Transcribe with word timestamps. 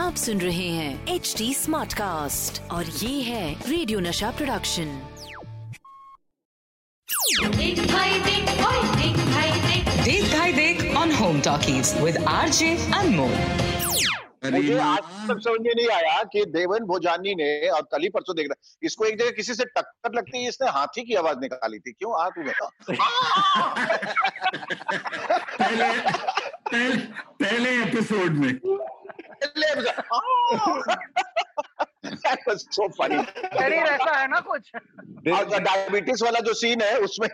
आप 0.00 0.14
सुन 0.16 0.40
रहे 0.40 0.68
हैं 0.68 1.06
एच 1.14 1.34
डी 1.38 1.52
स्मार्ट 1.54 1.92
कास्ट 1.94 2.60
और 2.72 2.84
ये 3.02 3.20
है 3.22 3.52
रेडियो 3.68 4.00
नशा 4.00 4.30
प्रोडक्शन 4.38 4.98
देख 7.56 7.80
भाई 7.92 8.18
देख 8.20 8.50
भाई 8.60 8.82
देख 9.02 9.16
भाई 9.30 9.50
देख 9.60 10.04
देख 10.04 10.32
भाई 10.36 10.52
देख 10.52 10.96
on 10.96 11.12
home 11.20 11.40
talkies 11.40 11.94
with 12.02 12.16
RJ 12.28 12.76
Anmol 13.00 13.34
मुझे 14.44 14.78
आज 14.78 14.98
तक 15.28 15.40
समझ 15.44 15.60
में 15.60 15.72
नहीं 15.76 15.88
आया 15.90 16.22
कि 16.32 16.44
देवन 16.44 16.84
भोजानी 16.84 17.34
ने 17.34 17.68
और 17.68 17.82
कल 17.92 18.02
ही 18.02 18.08
परसों 18.08 18.36
देख 18.36 18.46
रहा 18.46 18.76
इसको 18.82 19.04
एक 19.04 19.18
जगह 19.18 19.30
किसी 19.30 19.54
से 19.54 19.64
टक्कर 19.64 20.14
लगती 20.14 20.42
है 20.42 20.48
इसने 20.48 20.68
हाथी 20.70 21.02
की 21.02 21.14
आवाज़ 21.14 21.38
निकाली 21.38 21.78
थी। 21.78 21.92
क्यों? 21.92 22.12
आ 22.20 22.28
तू 22.28 22.42
बता। 22.42 22.68
पहले 25.58 25.88
पहले 26.70 26.96
पहले 27.42 27.70
एपिसोड 27.82 28.30
में। 28.30 28.52
सो 32.56 32.88
फनी 32.88 33.22
शरीर 33.24 33.72
ऐसा 33.72 34.18
है 34.18 34.26
ना 34.28 34.40
कुछ? 34.40 34.70
डायबिटीज़ 35.60 36.24
वाला 36.24 36.40
जो 36.40 36.54
सीन 36.54 36.82
है 36.82 36.96
उसमें 36.98 37.28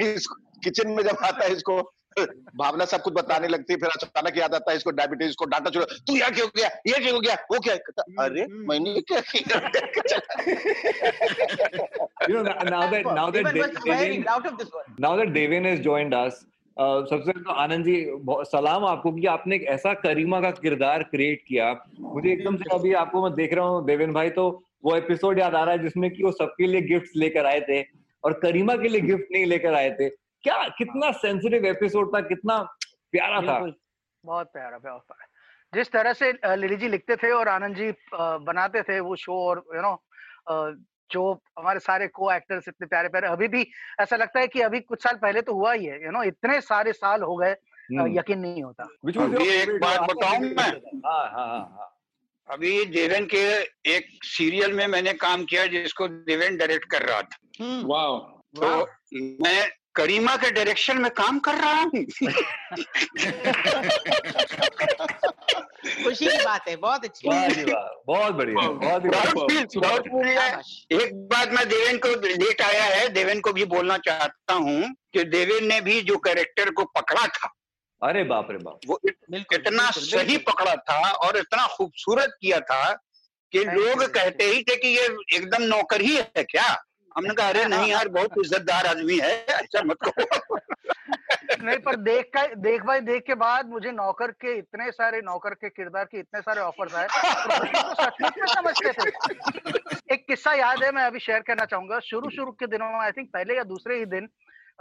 किचन 0.64 0.91
में 0.91 1.02
जब 1.05 1.17
आता 1.25 1.45
है 1.45 1.52
इसको 1.52 1.80
भावना 2.19 2.84
सब 2.84 3.03
कुछ 3.03 3.12
बताने 3.14 3.48
लगती 3.48 3.72
है 3.72 3.78
फिर 3.81 3.89
अचानक 3.89 4.36
याद 4.39 4.55
आता 4.55 4.70
है 4.70 4.77
इसको 4.77 4.91
डायबिटीज़ 5.00 5.34
को 5.39 5.45
डांटा 5.55 5.70
छोड़ो 5.70 5.86
तू 6.06 6.17
यहाँ 6.17 6.31
क्यों 6.34 6.48
गया 6.56 6.69
ये 6.86 6.98
क्यों 7.05 7.20
गया 7.23 7.34
वो 7.53 7.58
क्या 7.67 7.75
अरे 8.25 8.47
मैंने 8.70 9.00
क्या 9.11 9.20
you 12.28 12.34
know 12.34 12.42
now 12.69 12.84
that 12.91 13.05
now 13.19 13.31
that 13.31 13.41
Even 13.41 13.58
was 13.58 13.70
Dev- 13.70 13.83
swearing 13.83 14.23
Devin, 14.23 14.28
out 14.28 14.47
of 14.47 14.58
this 14.58 14.70
world. 14.73 15.00
now 15.06 15.14
that 15.17 15.33
Devin 15.34 15.64
has 15.64 15.81
joined 15.81 16.14
us 16.20 16.39
uh, 16.77 17.05
सबसे 17.11 17.33
पहले 17.33 17.42
तो 17.45 17.53
आनंद 17.64 17.84
जी 17.84 17.97
सलाम 18.51 18.84
आपको 18.86 19.12
कि 19.12 19.27
आपने 19.34 19.56
एक 19.56 19.64
ऐसा 19.77 19.92
करीमा 20.06 20.41
का 20.41 20.51
किरदार 20.62 21.03
क्रिएट 21.14 21.42
किया। 21.48 21.70
मुझे 22.01 22.33
एकदम 22.33 22.56
से 22.56 22.75
अभी 22.75 22.92
आपको 23.03 23.23
मैं 23.23 23.33
देख 23.34 23.55
रहा 23.55 23.64
हूँ 23.67 23.84
देवेन 23.86 24.12
भाई 24.12 24.30
तो 24.39 24.45
वो 24.84 24.97
एपिसोड 24.97 25.39
याद 25.39 25.55
आ 25.55 25.62
रहा 25.64 25.75
है 25.75 25.83
जिसमें 25.83 26.11
कि 26.11 26.23
वो 26.23 26.33
सबके 26.42 26.67
लिए 26.67 26.80
गिफ्ट्स 26.92 27.17
लेकर 27.17 27.47
आए 27.47 27.61
थे 27.69 27.80
और 28.25 28.33
करीमा 28.42 28.75
के 28.83 28.89
लिए 28.89 29.01
गिफ्ट 29.01 29.33
नहीं 29.33 29.47
लेकर 29.47 29.75
आए 29.75 29.91
थे। 30.01 30.08
क्या 30.47 30.62
कितना 30.78 31.11
सेंसिटिव 31.12 31.64
एपिसोड 31.66 32.14
था 32.14 32.20
कितना 32.20 32.58
प्यारा 33.12 33.41
था। 33.41 33.58
बहुत 34.25 34.47
प्यारा 34.47 34.78
बहुत 34.78 35.02
प्यारा 35.02 35.27
जिस 35.72 35.91
तरह 35.92 36.12
से 36.12 36.33
लिली 36.56 36.77
जी 36.77 36.89
लिखते 36.89 37.16
थे 37.16 37.30
और 37.30 37.48
आनंद 37.48 37.77
जी 37.77 37.91
बनाते 38.47 38.83
थे 38.83 38.98
वो 39.00 39.17
शो 39.17 39.39
और 39.48 39.62
यू 39.74 39.83
नो 39.83 39.94
जो 41.11 41.22
हमारे 41.58 41.80
सारे 41.80 42.06
को 42.08 42.33
एक्टर्स 42.33 42.69
इतने 42.69 42.86
प्यारे 42.86 43.08
प्यारे 43.08 43.28
अभी 43.28 43.48
भी 43.48 43.67
ऐसा 44.00 44.17
लगता 44.17 44.41
है 44.41 44.47
कि 44.47 44.61
अभी 44.61 44.80
कुछ 44.80 45.02
साल 45.02 45.17
पहले 45.17 45.42
तो 45.42 45.55
हुआ 45.55 45.72
ही 45.72 45.84
है 45.84 46.05
यू 46.05 46.11
नो 46.11 46.22
इतने 46.22 46.61
सारे 46.61 46.92
साल 46.92 47.22
हो 47.22 47.36
गए 47.36 47.50
हम्म। 47.50 48.19
यकीन 48.19 48.39
नहीं 48.39 48.62
होता। 48.62 48.84
Which 49.06 49.22
अभी 49.22 49.48
एक 49.48 49.70
बात 49.80 50.00
बताऊँ 50.00 50.39
मैं? 50.39 50.70
हाँ 51.06 51.28
हाँ 51.30 51.47
हाँ 51.48 51.58
हाँ। 51.58 51.91
अभी 52.48 52.84
देवेन 52.84 53.27
के 53.27 53.44
एक 53.96 54.07
सीरियल 54.24 54.73
में 54.73 54.86
मैंने 54.86 55.13
काम 55.13 55.45
किया 55.45 55.67
जिसको 55.67 56.08
देवेन 56.08 56.57
डायरेक्ट 56.57 56.90
कर 56.90 57.02
रहा 57.02 57.23
था। 57.23 57.39
वाओ। 57.86 58.18
तो 58.57 58.86
मैं 59.45 59.61
करीमा 59.96 60.36
के 60.36 60.51
डायरेक्शन 60.51 60.98
में 60.98 61.11
काम 61.11 61.39
कर 61.39 61.55
रहा 61.55 61.80
हूँ। 61.80 62.05
खुशी 66.05 66.27
की 66.27 66.45
बात 66.45 66.68
है 66.68 66.77
बहुत 66.77 67.05
अच्छी 67.05 67.29
बहुत 67.29 68.33
बढ़िया 68.33 68.68
बहुत 68.68 68.92
है। 70.27 70.61
एक 71.02 71.14
बात 71.14 71.52
मैं 71.52 71.68
देवेन 71.68 71.98
को 71.98 72.08
लेट 72.08 72.62
आया 72.62 72.84
है 72.84 73.08
देवेन 73.08 73.40
को 73.40 73.52
भी 73.52 73.64
बोलना 73.64 73.98
चाहता 73.98 74.55
हूँ 74.55 74.95
कि 75.12 75.24
देवेन 75.24 75.67
ने 75.67 75.80
भी 75.80 76.02
जो 76.02 76.17
कैरेक्टर 76.18 76.70
को 76.70 76.84
पकड़ा 76.84 77.27
था 77.27 77.52
अरे 78.02 78.24
बाप 78.24 78.48
रे 78.51 78.58
बाप। 78.58 78.80
वो 78.86 79.01
इतना 79.07 79.90
सही 79.90 80.36
पकड़ा 80.36 80.74
था 80.74 81.11
और 81.11 81.36
इतना 81.36 81.67
खूबसूरत 81.67 82.36
किया 82.40 82.61
था 82.61 82.92
कि 83.52 83.64
लोग 83.64 84.02
कहते 84.05 84.45
ही 84.45 84.63
थे 84.63 84.77
कि 84.77 84.89
ये 84.89 85.05
एकदम 85.34 85.63
नौकर 85.63 86.01
ही 86.01 86.17
है 86.17 86.45
क्या? 86.45 86.83
हमने 87.16 87.34
कहा 87.34 87.48
अरे 87.48 87.64
नहीं 87.64 87.90
यार 87.90 88.08
बहुत 88.08 88.30
इज्जतदार 88.38 88.86
आदमी 88.86 89.18
है 89.18 89.44
अच्छा 89.46 89.82
मत 89.82 89.96
कहो। 90.08 90.58
नहीं 91.62 91.78
पर 91.78 91.96
देख 91.96 92.30
का 92.34 92.46
देख 92.56 92.82
भाई 92.82 93.00
देख 93.00 93.22
के 93.27 93.34
बाद 93.34 93.68
मुझे 93.68 93.90
नौकर 93.92 94.30
के 94.30 94.58
इतने 94.58 94.90
सारे 94.90 95.20
नौकर 95.20 95.54
के 95.54 95.68
किरदार 95.68 96.04
के 96.04 96.18
इतने 96.18 96.40
सारे 96.40 96.60
ऑफर्स 96.60 96.94
आए 96.94 97.06
और 97.06 98.10
तो 98.20 98.46
समझते 98.46 98.92
थे? 98.92 99.10
एक 100.14 100.27
किस्सा 100.28 100.52
याद 100.52 100.84
है 100.84 100.90
मैं 100.92 101.02
अभी 101.02 101.18
शेयर 101.18 101.40
करना 101.40 101.64
चाहूँगा। 101.64 102.00
शुरू 102.00 102.30
शुरू 102.30 102.52
के 102.52 102.66
दिनों 102.66 102.88
में 102.88 102.98
आई 102.98 103.10
थिंक 103.10 103.30
पहले 103.33 103.56
या 103.56 103.62
दूसरे 103.62 103.98
ही 103.98 104.04
दिन 104.04 104.28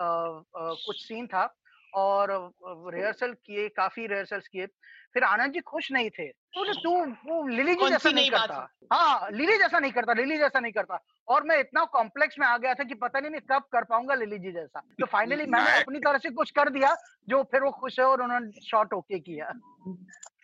आ, 0.01 0.05
आ, 0.05 0.73
कुछ 0.85 1.07
सीन 1.07 1.27
था 1.27 1.55
और 1.95 2.51
रिहर्सल 2.93 3.33
किए 3.33 3.69
काफ़ी 3.69 4.07
रिहर्सल्स 4.07 4.47
किए। 4.47 4.65
फिर 5.13 5.23
आनंद 5.23 5.53
जी 5.53 5.59
खुश 5.59 5.91
नहीं 5.91 6.09
थे। 6.09 6.27
तो 6.27 6.59
बोले, 6.59 6.73
तू 6.73 7.05
वो 7.31 7.47
लिली 7.47 7.75
जी 7.75 7.89
जैसा 7.89 8.11
नहीं 8.11 8.29
करता। 8.29 8.75
हाँ 8.93 9.29
लिली 9.31 9.57
जैसा 9.57 9.79
नहीं 9.79 9.91
करता 9.91 10.13
लिली 10.13 10.37
जैसा 10.37 10.59
नहीं 10.59 10.71
करता। 10.71 11.03
और 11.27 11.43
मैं 11.43 11.59
इतना 11.59 11.85
कॉम्प्लेक्स 11.85 12.35
में 12.39 12.47
आ 12.47 12.57
गया 12.57 12.73
था 12.73 12.83
कि 12.83 12.93
पता 12.93 13.19
नहीं 13.19 13.31
मैं 13.31 13.41
कब 13.51 13.61
कर 13.61 13.83
पाऊँगा 13.83 14.15
लिली 14.15 14.39
जी 14.39 14.51
जैसा। 14.51 14.79
तो 14.79 15.05
फाइनली 15.05 15.45
मैंने 15.51 15.81
अपनी 15.81 15.99
तरह 15.99 16.17
से 16.17 16.29
कुछ 16.29 16.51
कर 16.51 16.69
दिया 16.69 16.95
जो 17.29 17.43
फिर 17.43 17.61
वो 17.61 17.71
खुश 17.71 17.99
है 17.99 18.05
और 18.05 18.21
उन्होंने 18.21 18.61
शॉर्ट 18.69 18.93
ओके 18.93 19.19
किया। 19.19 19.53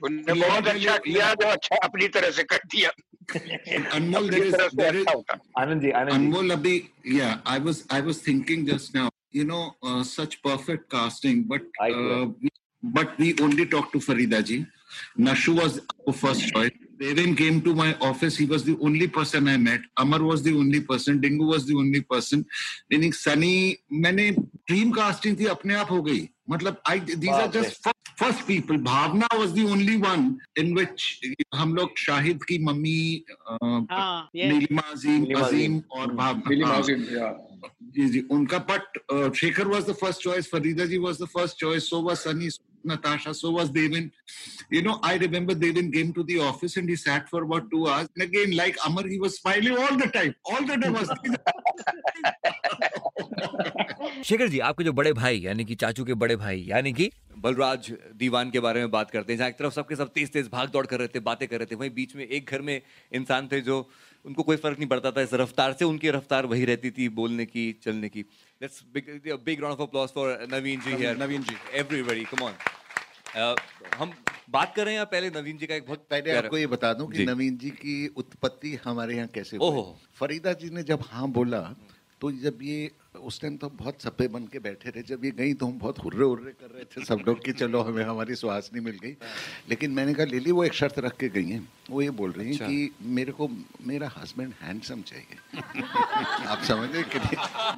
उन्होंने 0.03 0.47
बहुत 0.47 0.67
अच्छा 0.67 0.97
किया 0.97 1.33
जो 1.33 1.47
अच्छा 1.47 1.75
अपनी 1.83 2.07
तरह 2.07 2.31
से 2.31 2.43
कर 2.43 2.57
दिया। 2.57 2.89
अनमोल 3.95 4.29
अपनी 4.29 4.39
there 4.39 4.45
is 4.45 4.75
there 4.75 4.95
is 4.95 5.05
ji 5.05 5.23
Anand 5.57 5.81
ji. 5.81 5.91
Anmol 5.91 6.51
Abhi, 6.51 6.87
yeah, 7.05 7.37
I 7.45 7.59
was 7.59 7.83
I 7.91 8.01
was 8.01 8.21
thinking 8.21 8.65
just 8.65 8.95
now, 8.95 9.10
you 9.31 9.45
know, 9.45 9.75
uh, 9.83 10.03
such 10.03 10.41
perfect 10.43 10.89
casting, 10.89 11.43
but 11.43 11.61
I 11.79 11.91
uh, 11.91 12.27
but 12.83 13.17
we 13.17 13.35
only 13.41 13.65
talked 13.65 13.93
to 13.93 13.99
Farida 13.99 14.43
ji. 14.43 14.65
Nashu 15.17 15.55
was 15.55 15.79
our 16.07 16.13
first 16.13 16.47
choice. 16.53 16.71
Devin 16.99 17.35
came 17.35 17.61
to 17.61 17.73
my 17.73 17.95
office. 17.99 18.37
He 18.37 18.45
was 18.45 18.63
the 18.63 18.77
only 18.81 19.07
person 19.07 19.47
I 19.47 19.57
met. 19.57 19.81
Amar 19.97 20.21
was 20.21 20.43
the 20.43 20.53
only 20.55 20.81
person. 20.81 21.21
Dingu 21.21 21.47
was 21.47 21.65
the 21.65 21.75
only 21.75 22.01
person. 22.01 22.45
Meaning 22.89 23.13
Sunny, 23.13 23.77
मैंने 23.91 24.35
dream 24.67 24.93
casting 24.93 25.35
थी 25.35 25.45
अपने 25.55 25.75
आप 25.75 25.91
हो 25.91 26.01
गई. 26.01 26.29
मतलब 26.49 26.77
I 26.85 26.99
these 26.99 27.29
are 27.29 27.47
बाप 27.47 27.55
रे। 27.55 27.61
just 27.61 27.83
first, 27.83 27.95
first 28.17 28.45
people. 28.47 28.77
Bhavna 28.77 29.27
was 29.39 29.53
the 29.53 29.65
only 29.65 29.97
one 29.97 30.39
in 30.55 30.75
which 30.75 31.21
हम 31.55 31.75
लोग 31.75 31.97
शाहिद 31.97 32.43
की 32.49 32.57
मम्मी 32.65 33.23
uh, 33.51 33.81
हाँ 33.91 34.29
ये 34.35 34.51
नीलिमा 34.51 34.81
अजीम 34.91 35.21
नीलिमा 35.21 35.39
अजीम 35.47 35.77
अजीम। 35.77 35.81
और 35.91 36.13
भावना 36.15 36.67
हाँ, 36.67 36.81
जी 37.95 38.07
जी 38.09 38.19
उनका 38.31 38.57
but 38.69 38.97
Shekhar 39.35 39.67
was 39.67 39.89
the 39.89 39.93
first 40.01 40.21
choice 40.23 40.49
Farida 40.51 40.85
ji 40.91 40.97
was 41.05 41.21
the 41.21 41.25
first 41.33 41.57
choice 41.59 41.89
so 41.89 42.01
was 42.01 42.17
Sunny 42.17 42.49
Natasha, 42.83 43.33
so 43.33 43.51
was 43.51 43.69
Devin. 43.69 44.11
You 44.69 44.81
know, 44.81 44.99
I 45.03 45.15
remember 45.17 45.53
Devin 45.53 45.91
came 45.91 46.13
to 46.13 46.23
the 46.23 46.39
office 46.39 46.77
and 46.77 46.89
he 46.89 46.95
sat 46.95 47.29
for 47.29 47.43
about 47.43 47.69
two 47.71 47.87
hours. 47.87 48.07
And 48.15 48.23
again, 48.23 48.55
like 48.55 48.77
Amar, 48.85 49.07
he 49.07 49.19
was 49.19 49.37
smiling 49.37 49.77
all 49.77 49.97
the 49.97 50.07
time. 50.07 50.35
All 50.45 50.65
the 50.65 50.77
time 50.77 50.93
was 50.93 51.09
Shekhar 54.25 54.47
ji 54.49 54.59
आपके 54.59 54.83
जो 54.83 54.93
बड़े 54.93 55.11
भाई 55.13 55.39
यानी 55.39 55.65
कि 55.65 55.75
चाचू 55.81 56.03
के 56.05 56.13
बड़े 56.23 56.35
भाई 56.35 56.63
यानी 56.67 56.93
कि 56.93 57.09
बलराज 57.37 57.91
दीवान 58.17 58.49
के 58.51 58.59
बारे 58.59 58.79
में 58.79 58.91
बात 58.91 59.11
करते 59.11 59.33
हैं 59.33 59.37
जहाँ 59.37 59.49
एक 59.49 59.57
तरफ़ 59.57 59.73
सबके 59.73 59.95
सब 59.95 60.11
तेज 60.13 60.31
तेज 60.33 60.49
भाग 60.51 60.69
दौड़ 60.69 60.85
कर 60.85 60.99
रहे 60.99 61.07
थे 61.15 61.19
बातें 61.27 61.47
कर 61.47 61.57
रहे 61.59 61.65
थे 61.71 61.75
वहीं 61.75 61.89
बीच 61.93 62.15
में 62.15 62.25
एक 62.25 62.49
घर 62.49 62.61
में 62.61 62.81
इंसान 63.19 63.47
थे 63.51 63.61
जो 63.61 63.77
उनको 64.25 64.43
कोई 64.43 64.57
फ़र्क 64.63 64.79
नहीं 64.79 64.89
पड़ता 64.89 65.11
था 65.11 65.21
इस 65.21 65.33
रफ्तार 65.41 65.73
से 65.79 65.85
उनकी 65.85 66.09
रफ्तार 66.17 66.45
वही 66.45 66.65
रहती 66.65 66.91
थी 66.97 67.07
बोलने 67.19 67.45
की 67.45 67.71
चलने 67.83 68.09
की 68.09 68.25
let's 68.61 68.83
round 69.59 69.73
of 69.73 69.79
applause 69.79 70.11
for 70.11 70.37
Naveen 70.47 70.83
ji 70.83 70.95
here. 70.95 71.15
Naveen 71.15 71.43
ji. 71.43 71.55
Everybody, 71.73 72.25
come 72.25 72.43
on. 72.43 72.53
हम 73.97 74.11
बात 74.49 74.73
कर 74.75 74.85
रहे 74.85 74.93
हैं 74.93 74.99
या 74.99 75.05
पहले 75.05 75.29
नवीन 75.29 75.57
जी 75.57 75.67
का 75.67 75.75
एक 75.75 75.85
बहुत 75.87 76.05
पहले 76.09 76.31
आपको 76.37 76.57
ये 76.57 76.67
बता 76.67 76.93
दूँ 76.93 77.07
कि। 77.11 77.25
नवीन 77.25 77.57
जी 77.57 77.69
की 77.81 77.95
उत्पत्ति 78.17 78.73
हमारे 78.85 79.15
यहाँ 79.15 79.27
कैसे 79.35 79.57
हुई 79.57 79.83
फरीदा 80.19 80.53
जी 80.53 80.69
ने 80.69 80.83
जब 80.83 81.03
हाँ 81.11 81.27
बोला 81.37 81.61
तो 82.21 82.31
जब 82.43 82.59
ये 82.61 82.91
उस 83.15 83.41
टाइम 83.41 83.57
तो 83.57 83.67
हम 83.67 83.77
बहुत 83.77 84.01
सपे 84.01 84.27
बन 84.27 84.45
के 84.47 84.59
बैठे 84.59 84.91
थे। 84.91 85.01
जब 85.03 85.25
ये 85.25 85.31
गई 85.31 85.53
तो 85.53 85.65
हम 85.65 85.79
बहुत 85.79 85.99
हुर्रे 86.03 86.23
हुर्रे 86.23 86.51
कर 86.51 86.69
रहे 86.75 86.83
थे 86.83 87.05
सब 87.05 87.23
लोग 87.27 87.43
कि 87.45 87.51
चलो 87.51 87.81
हमें 87.81 88.03
हमारी 88.03 88.35
सुहासनी 88.35 88.79
मिल 88.79 88.99
गई। 89.03 89.15
लेकिन 89.69 89.91
मैंने 89.91 90.13
कहा 90.13 90.25
लिली 90.25 90.51
वो 90.51 90.63
एक 90.63 90.73
शर्त 90.73 90.99
रख 90.99 91.17
के 91.17 91.29
गई 91.29 91.49
हैं। 91.49 91.67
वो 91.89 92.01
ये 92.01 92.09
बोल 92.09 92.31
रही 92.31 92.47
हैं 92.47 92.53
अच्छा। 92.53 92.65
कि 92.65 92.91
मेरे 93.01 93.31
को 93.31 93.47
मेरा 93.81 94.11
हस्बैंड 94.17 94.53
हैंडसम 94.61 95.01
चाहिए। 95.01 95.37
आप 96.47 96.63
समझ 96.63 96.89
रहे 96.91 97.03
कि 97.03 97.19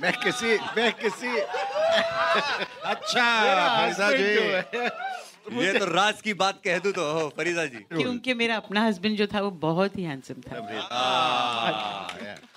मैं 0.02 0.14
किसी 0.24 0.58
मैं 0.78 0.92
किसी 0.94 1.28
अच्छा 2.86 3.26
फरीदा 3.80 4.12
जी। 4.12 5.64
ये 5.64 5.80
तो 5.80 5.86
राज 5.86 6.22
की 6.22 6.34
बात 6.34 6.62
कह 6.64 6.78
दूँ 6.80 6.92
तो 6.92 7.12
हो 7.14 7.30
फरीदा 7.38 7.66
जी। 7.66 7.78
क्योंकि 7.78 8.34
मेरा 8.34 8.56
अपना 8.56 8.86
हस्बैंड 8.86 9.18
जो 9.18 9.28
था 9.28 9.42
वो 9.42 9.52
बहुत 9.52 9.98
ही 9.98 10.04
हैंडसम 10.04 10.34
था। 10.34 10.60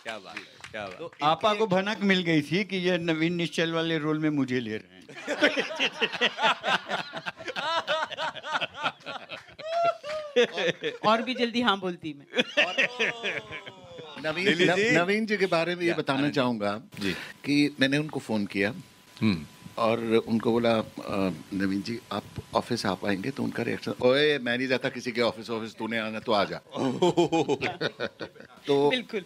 क्या 0.02 0.18
बात 0.18 0.36
है। 0.36 0.55
क्या 0.76 0.84
बात? 0.86 0.98
तो 0.98 1.10
आपा 1.26 1.52
को 1.54 1.66
भनक 1.66 2.02
मिल 2.02 2.22
गई 2.22 2.42
थी 2.42 2.64
कि 2.70 2.76
ये 2.76 2.96
नवीन 2.98 3.34
निश्चल 3.34 3.72
वाले 3.72 3.98
रोल 3.98 4.18
में 4.18 4.30
मुझे 4.30 4.60
ले 4.60 4.76
रहे 4.76 4.96
और, 10.36 10.90
और 11.06 11.22
भी 11.22 11.34
जल्दी 11.34 11.60
हाँ 11.60 11.78
बोलती 11.80 12.12
मैं। 12.18 12.26
नवीन 14.26 14.48
नव- 14.48 14.76
जी। 14.76 14.90
नवीन 14.90 15.26
जी 15.26 15.36
के 15.36 15.46
बारे 15.46 15.74
में 15.76 15.82
ये 15.84 15.94
बताना 15.94 16.30
चाहूँगा 16.30 16.72
कि 17.44 17.76
मैंने 17.80 17.98
उनको 17.98 18.20
फ़ोन 18.20 18.46
किया। 18.46 18.74
और 19.78 20.00
उनको 20.28 20.52
बोला 20.52 20.72
नवीन 21.54 21.82
जी 21.82 21.98
आप 22.12 22.24
ऑफ़िस 22.54 22.86
आ 22.86 22.94
पाएँगे? 22.94 23.30
तो 23.30 23.42
उनका 23.42 23.62
रिएक्शन 23.62 23.94
ओए 24.02 24.38
मैं 24.38 24.56
नहीं 24.58 24.68
जाता 24.68 24.88
किसी 24.88 25.12
के 25.12 25.20
ऑफ़िस 25.22 25.50
ऑफ़िस 25.50 25.74
तूने 25.78 25.98
आना 25.98 26.18
तो 26.28 26.32
आ 26.32 26.44
जा। 26.44 26.56
तो 28.66 28.88
बिल्कुल। 28.90 29.24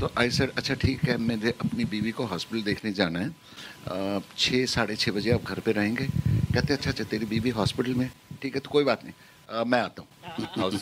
तो 0.00 0.10
आई 0.18 0.30
सर 0.30 0.52
अच्छा 0.56 0.74
ठीक 0.82 1.02
है 1.04 1.16
मुझे 1.18 1.50
अपनी 1.60 1.84
बीवी 1.84 2.10
को 2.12 2.24
हॉस्पिटल 2.26 2.62
देखने 2.64 2.92
जाना 2.92 3.20
है। 3.20 4.20
छः 4.38 4.66
साढ़े 4.66 4.96
छः 4.96 5.12
बजे 5.12 5.30
आप 5.32 5.44
घर 5.44 5.60
पे 5.66 5.72
रहेंगे। 5.72 6.06
कहते 6.06 6.74
अच्छा 6.74 6.90
अच्छा 6.90 7.04
तेरी 7.04 7.26
बीवी 7.26 7.50
हॉस्पिटल 7.58 7.94
में 7.94 8.10
ठीक 8.42 8.54
है 8.54 8.60
तो 8.60 8.70
कोई 8.70 8.84
बात 8.84 9.04
नहीं। 9.04 9.14
अ, 9.48 9.64
मैं 9.64 9.80
आता 9.80 10.02
हूँ। 10.02 10.08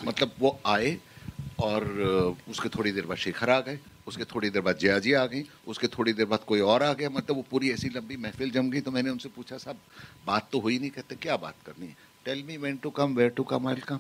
मतलब 0.06 0.32
वो 0.38 0.58
आए 0.66 0.96
और 1.60 1.84
उसके 2.50 2.68
थोड़ी 2.68 2.92
देर 2.92 3.06
बाद 3.06 3.16
शेखर 3.18 3.50
आ 3.50 3.60
गए 3.60 3.78
उसके 4.06 4.24
थोड़ी 4.24 4.50
देर 4.50 4.62
बाद 4.62 4.78
जया 4.78 4.98
जी 4.98 5.12
आ 5.12 5.24
गई 5.26 5.44
उसके 5.66 5.86
थोड़ी 5.88 6.12
देर 6.12 6.26
बाद 6.26 6.44
कोई 6.46 6.60
और 6.72 6.82
आ 6.82 6.92
गया। 6.92 7.10
मतलब 7.10 7.36
वो 7.36 7.44
पूरी 7.50 7.70
ऐसी 7.70 7.88
लंबी 7.96 8.16
महफिल 8.16 8.50
जम 8.50 8.70
गई 8.70 8.80
तो 8.80 8.90
मैंने 8.90 9.10
उनसे 9.10 9.28
पूछा 9.36 9.56
साहब 9.58 9.78
बात 10.26 10.48
तो 10.52 10.60
हुई 10.60 10.78
नहीं। 10.78 10.90
कहते 10.90 11.16
क्या 11.22 11.36
बात 11.36 11.54
करनी 11.66 11.86
है? 11.86 11.96
Tell 12.24 12.42
me 12.46 12.56
when 12.56 12.76
to 12.76 12.90
come 12.90 13.14
where 13.14 13.30
to 13.36 13.42
come 13.44 13.68
I 13.68 13.74
come 13.88 13.98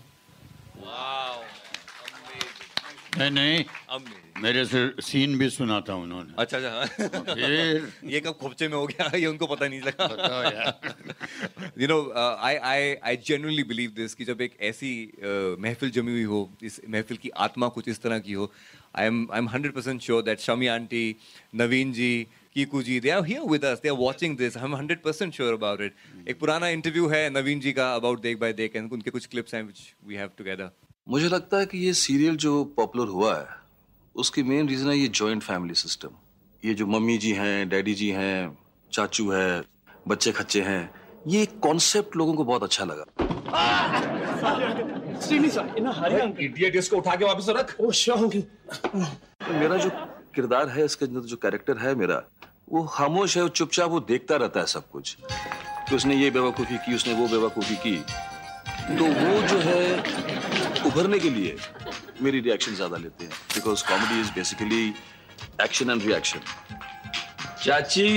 नहीं 3.18 3.30
नहीं। 3.30 3.64
अब 3.90 4.04
मेरे 4.42 4.64
से 4.64 4.80
सीन 5.02 5.36
भी 5.38 5.48
सुना 5.50 5.80
था 5.88 5.94
उन्होंने। 5.94 6.32
अच्छा 6.38 6.58
अच्छा। 6.58 7.34
फिर 7.34 7.92
ये 8.12 8.20
कब 8.20 8.32
खोपचे 8.40 8.68
में 8.68 8.76
हो 8.76 8.86
गया? 8.86 9.10
ये 9.16 9.26
उनको 9.26 9.46
पता 9.46 9.68
नहीं 9.68 9.80
लगा 9.80 11.70
you 11.78 11.88
know 11.88 11.98
I 12.16 12.56
I 12.72 12.94
I 12.94 13.16
genuinely 13.26 13.62
believe 13.64 13.92
this 13.96 14.14
कि 14.14 14.24
जब 14.24 14.40
एक 14.40 14.56
ऐसी 14.60 14.92
uh, 15.16 15.62
महफिल 15.64 15.90
जमी 15.90 16.12
हुई 16.12 16.22
हो 16.22 16.48
इस 16.62 16.80
महफिल 16.88 17.16
की 17.16 17.30
आत्मा 17.48 17.68
कुछ 17.68 17.88
इस 17.88 18.02
तरह 18.02 18.18
की 18.18 18.32
हो 18.32 18.52
I 18.96 19.06
am 19.06 19.26
I 19.32 19.38
am 19.38 19.48
hundred 19.48 19.72
percent 19.72 20.00
sure 20.02 20.22
that 20.22 20.40
Shami 20.40 20.66
aunty 20.76 21.04
Naveen 21.54 21.92
ji 21.92 22.12
Kiku 22.54 22.82
ji 22.82 23.00
they 23.00 23.10
are 23.10 23.24
here 23.26 23.50
with 23.50 23.64
us 23.64 23.80
they 23.82 23.88
are 23.88 23.96
watching 23.98 24.36
this 24.36 24.56
I 24.56 24.64
am 24.64 24.76
hundred 24.76 25.02
percent 25.02 25.34
sure 25.34 25.52
about 25.54 25.80
it 25.80 26.28
एक 26.28 26.38
पुराना 26.40 26.68
इंटरव्यू 26.68 27.08
है 27.08 27.28
नवीन 27.30 27.60
जी 27.60 27.72
का 27.72 27.94
about 27.94 28.20
देख 28.20 28.38
बाय 28.38 28.52
देख 28.62 28.76
and 28.76 28.92
उनके 28.92 29.10
कुछ 29.10 29.26
clips 29.26 29.54
हैं 29.54 29.62
व्हिच 29.62 29.80
वी 30.08 30.14
हैव 30.14 30.30
टुगेदर 30.38 30.70
मुझे 31.08 31.28
लगता 31.28 31.56
है 31.56 31.66
कि 31.66 31.78
ये 31.78 31.92
सीरियल 31.92 32.36
जो 32.36 32.64
पॉपुलर 32.76 33.08
हुआ 33.08 33.34
है 33.36 33.46
उसकी 34.16 34.42
मेन 34.42 34.68
रीजन 34.68 34.88
है 34.88 34.96
ये 34.98 35.08
जॉइंट 35.08 35.42
फैमिली 35.42 35.74
सिस्टम 35.74 36.08
ये 36.64 36.74
जो 36.74 36.86
मम्मी 36.86 37.18
जी 37.18 37.32
हैं 37.32 37.68
डैडी 37.68 37.94
जी 37.94 38.08
हैं 38.10 38.58
चाचू 38.92 39.30
है 39.30 39.62
बच्चे 40.08 40.32
खच्चे 40.32 40.62
हैं 40.62 40.90
ये 41.26 41.46
कॉन्सेप्ट 41.46 42.16
लोगों 42.16 42.34
को 42.34 42.44
बहुत 42.44 42.62
अच्छा 42.62 42.84
लगा। 42.84 43.04
इडियट 46.40 46.76
इसको 46.76 46.96
उठा 46.96 47.14
के 47.16 47.24
वापस 47.24 47.46
रख। 47.48 47.76
ओ 47.80 47.90
मेरा 49.52 49.76
जो 49.76 49.90
किरदार 50.34 50.68
है 50.68 50.84
इसके 50.84 51.04
अंदर 51.04 51.20
जो 51.20 51.36
कैरेक्टर 51.36 51.78
है 51.78 51.94
मेरा 51.94 52.22
वो 52.72 52.84
खामोश 52.86 53.36
है 53.36 53.42
वो 53.42 53.48
चुपचाप 53.48 53.90
वो 53.90 54.00
देखता 54.00 54.36
रहता 54.36 54.60
है 54.60 54.66
सब 54.66 54.88
कुछ। 54.90 55.16
कि 55.88 55.96
उसने 55.96 56.16
ये 56.16 56.30
बेवकूफ़ी 56.30 56.76
की 56.76 56.94
उसने 56.94 57.14
वो 57.14 57.28
बेवकूफ़ी 57.28 57.76
की। 57.76 57.96
तो 58.98 59.04
वो 59.04 59.42
जो 59.48 59.58
है 59.58 60.15
उभरने 60.86 61.18
के 61.18 61.30
लिए 61.30 61.56
मेरी 62.22 62.40
रिएक्शन 62.40 62.74
ज़्यादा 62.74 62.96
लेते 62.96 63.24
हैं। 63.24 63.32
Because 63.54 63.84
comedy 63.88 64.20
is 64.20 64.30
basically 64.34 64.82
action 65.62 65.90
and 65.90 66.02
reaction 66.02 66.40
चाची! 67.64 68.08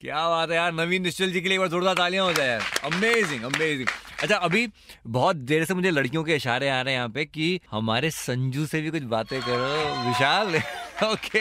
क्या 0.00 0.28
बात 0.28 0.50
है 0.50 0.56
यार, 0.56 0.72
नवीन 0.72 1.02
निश्चल 1.02 1.30
जी 1.32 1.40
के 1.40 1.48
लिए 1.48 1.56
एक 1.56 1.60
बार 1.60 1.68
जोरदार 1.68 1.94
तालियाँ 1.94 2.24
हो 2.24 2.32
जाए। 2.32 2.58
अमेजिंग 2.84 3.42
अमेजिंग 3.44 3.88
अच्छा 4.22 4.36
अभी 4.36 4.66
बहुत 5.08 5.36
देर 5.50 5.64
से 5.64 5.74
मुझे 5.74 5.90
लड़कियों 5.90 6.22
के 6.24 6.34
इशारे 6.36 6.68
आ 6.68 6.80
रहे 6.80 6.94
हैं 6.94 6.98
यहाँ 7.00 7.08
पे 7.10 7.24
कि 7.24 7.60
हमारे 7.70 8.10
संजू 8.10 8.66
से 8.66 8.80
भी 8.80 8.90
कुछ 8.90 9.02
बातें 9.12 9.40
करो, 9.40 10.08
Vishal. 10.08 10.60
Okay 11.02 11.40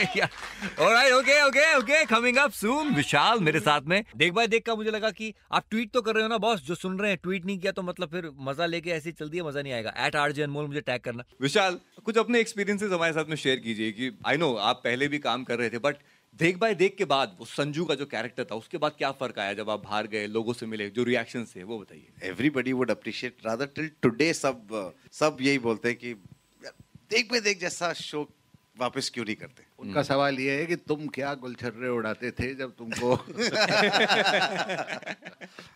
alright 0.84 1.14
okay 1.14 1.42
okay 1.44 1.74
okay 1.76 2.04
coming 2.06 2.38
up 2.38 2.52
soon 2.54 2.94
Vishal 2.96 3.40
मेरे 3.42 3.60
साथ 3.60 3.82
में। 3.84 4.04
देख 4.18 4.34
भाई 4.34 4.48
देख 4.48 4.66
का 4.66 4.76
मुझे 4.76 4.92
लगा 4.92 5.10
कि 5.12 5.34
आप 5.52 5.66
ट्वीट 5.70 5.92
तो 5.92 6.02
कर 6.02 6.16
रहे 6.16 6.24
हो 6.24 6.30
ना 6.30 6.38
बॉस 6.40 6.62
जो 6.64 6.76
सुन 6.76 7.00
रहे 7.00 7.12
हैं 7.12 7.20
ट्वीट 7.24 7.46
नहीं 7.46 7.58
किया 7.60 7.72
तो 7.72 7.82
मतलब 7.84 8.12
फिर 8.12 8.30
मज़ा 8.42 8.66
लेके 8.66 8.92
ऐसे 8.92 9.12
चल 9.14 9.30
दिया 9.30 9.44
मज़ा 9.44 9.62
नहीं 9.62 9.74
आएगा। 9.74 9.94
एट 10.06 10.16
आर 10.16 10.32
जे 10.32 10.44
अनमोल 10.44 10.68
मुझे 10.68 10.82
टैग 10.82 11.02
करना। 11.02 11.24
विशाल 11.42 11.80
कुछ 12.06 12.18
अपने 12.18 12.40
एक्सपीरियंसेस 12.40 12.92
हमारे 12.92 13.14
साथ 13.14 13.30
में 13.30 13.36
शेयर 13.38 13.60
कीजिए 13.60 13.92
कि 13.92 14.12
आई 14.28 14.38
नो 14.38 14.54
आप 14.70 14.82
पहले 14.84 15.08
भी 15.08 15.20
काम 15.20 15.44
कर 15.44 15.60
रहे 15.60 15.70
थे 15.70 15.80
बट 15.80 15.96
देख 16.40 16.58
बाय 16.58 16.74
देख 16.76 16.96
के 16.98 17.06
बाद 17.06 17.36
वो 17.40 17.46
संजू 17.48 17.86
का 17.86 17.96
जो 17.96 18.06
कैरेक्टर 18.08 18.44
था 18.52 18.56
उसके 18.56 18.78
बाद 18.78 18.92
क्या 18.98 19.12
फ़र्क 19.14 19.40
आया 19.40 19.54
जब 19.54 19.70
आप 19.70 19.84
बाहर 19.84 20.08
गए 20.08 20.28
लोगों 20.30 20.54
से 20.54 20.66
मिले 20.66 20.90
जो 20.90 21.04
रिएक्शन 21.04 21.46
थे 21.46 21.64
वो 21.64 21.80
बताइए। 21.80 22.30
Everybody 22.30 22.74
would 22.74 22.92
appreciate 22.92 23.46
rather 23.46 23.66
till 23.76 23.90
today 24.02 24.34
सब 24.36 24.94
सब 25.14 25.38
यही 25.42 25.60
बोलते 25.60 25.90
हैं 25.90 25.98
कि 25.98 26.14
देख 27.12 27.32
पे 27.32 27.40
देख 27.42 27.60
जैसा 27.62 27.92
शो 27.96 28.24
वापस 28.80 29.10
क्यों 29.14 29.26
नहीं 29.26 29.36
करते? 29.36 29.64
उनका 29.80 30.02
सवाल 30.04 30.40
ये 30.40 30.56
है 30.60 30.66
कि 30.66 30.76
तुम 30.90 31.08
क्या 31.16 31.34
गुलछर्रे 31.44 31.90
उड़ाते 31.90 32.32
थे 32.32 32.54
जब 32.56 32.72
तुमको 32.78 33.16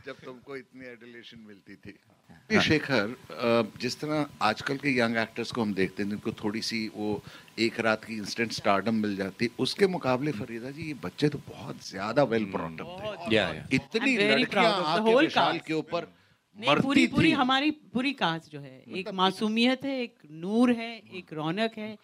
जब 0.05 0.15
तुमको 0.25 0.55
इतनी 0.55 0.85
एडुलेशन 0.88 1.39
मिलती 1.47 1.75
थी? 1.75 1.94
ये 2.51 2.61
शेखर 2.61 3.15
जिस 3.81 4.00
तरह 4.00 4.27
आजकल 4.41 4.77
के 4.77 4.89
यंग 5.00 5.17
एक्टर्स 5.17 5.51
को 5.51 5.61
हम 5.61 5.73
देखते 5.73 6.03
हैं 6.03 6.09
जिनको 6.09 6.31
थोड़ी 6.44 6.61
सी 6.61 6.79
वो 6.95 7.09
एक 7.59 7.79
रात 7.79 8.03
की 8.05 8.15
इंस्टेंट 8.17 8.51
स्टारडम 8.51 8.95
मिल 9.03 9.15
जाती 9.15 9.45
है 9.45 9.51
उसके 9.59 9.88
मुकाबले 9.88 10.31
फरीदा 10.31 10.71
जी 10.71 10.83
ये 10.88 10.94
बच्चे 11.03 11.29
तो 11.29 11.39
बहुत 11.49 11.88
ज़्यादा 11.88 12.23
वेल 12.33 12.45
ब्रॉटअप 12.51 12.89
थे। 12.99 13.35
या, 13.35 13.45
या। 13.49 13.63
इतनी 13.73 14.17
लड़कियाँ 14.17 14.99
विशाल 14.99 15.59
के 15.67 15.73
ऊपर 15.73 16.01
नहीं, 16.57 16.75
पूरी 16.81 17.06
पूरी 17.07 17.31
हमारी 17.31 17.71
पूरी 17.94 18.11
कास्ट 18.13 18.51
जो 18.51 18.59
है 18.59 18.83
एक 18.97 19.07
मासूमियत 19.13 19.85
है 19.85 20.01
एक 20.01 20.15
नूर 20.31 20.71
है 20.71 20.91
एक 21.17 21.33
रौनक 21.33 21.77
है। 21.77 21.95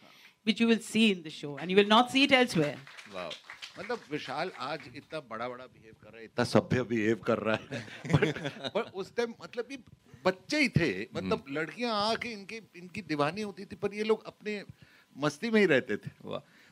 Which 0.45 0.59
you 0.61 0.67
will 0.71 0.83
see 0.87 1.05
in 1.13 1.23
the 1.23 1.33
show 1.35 1.53
and 1.57 1.71
you 1.71 1.77
will 1.79 1.91
not 1.93 2.11
see 2.13 2.23
it 2.27 2.35
elsewhere. 2.39 2.77
Wow. 3.15 3.31
मतलब 3.79 3.99
विशाल 4.11 4.51
आज 4.59 4.79
इतना 4.95 5.19
बड़ा 5.19 5.47
बड़ा 5.49 5.65
बिहेव 5.65 5.93
कर 6.03 6.09
रहा 6.09 6.17
है 6.17 6.23
इतना 6.23 6.45
सभ्य 6.45 6.83
बिहेव 6.83 7.19
कर 7.27 7.37
रहा 7.37 7.55
है। 7.55 7.85
But- 8.11 8.73
but 8.75 8.93
उस 8.93 9.15
टाइम 9.15 9.33
मतलब 9.43 9.67
ये 9.71 9.77
बच्चे 10.25 10.59
ही 10.61 10.69
थे 10.69 10.89
मतलब 11.15 11.45
लड़कियाँ 11.49 11.93
आके 12.09 12.29
इनके 12.29 12.61
इनकी 12.75 13.01
दीवानी 13.01 13.41
होती 13.41 13.65
थी 13.65 13.75
पर 13.75 13.93
ये 13.93 14.03
लोग 14.03 14.25
अपने 14.27 14.63
मस्ती 15.17 15.49
में 15.49 15.59
ही 15.61 15.65
रहते 15.65 15.97
थे। 15.97 16.11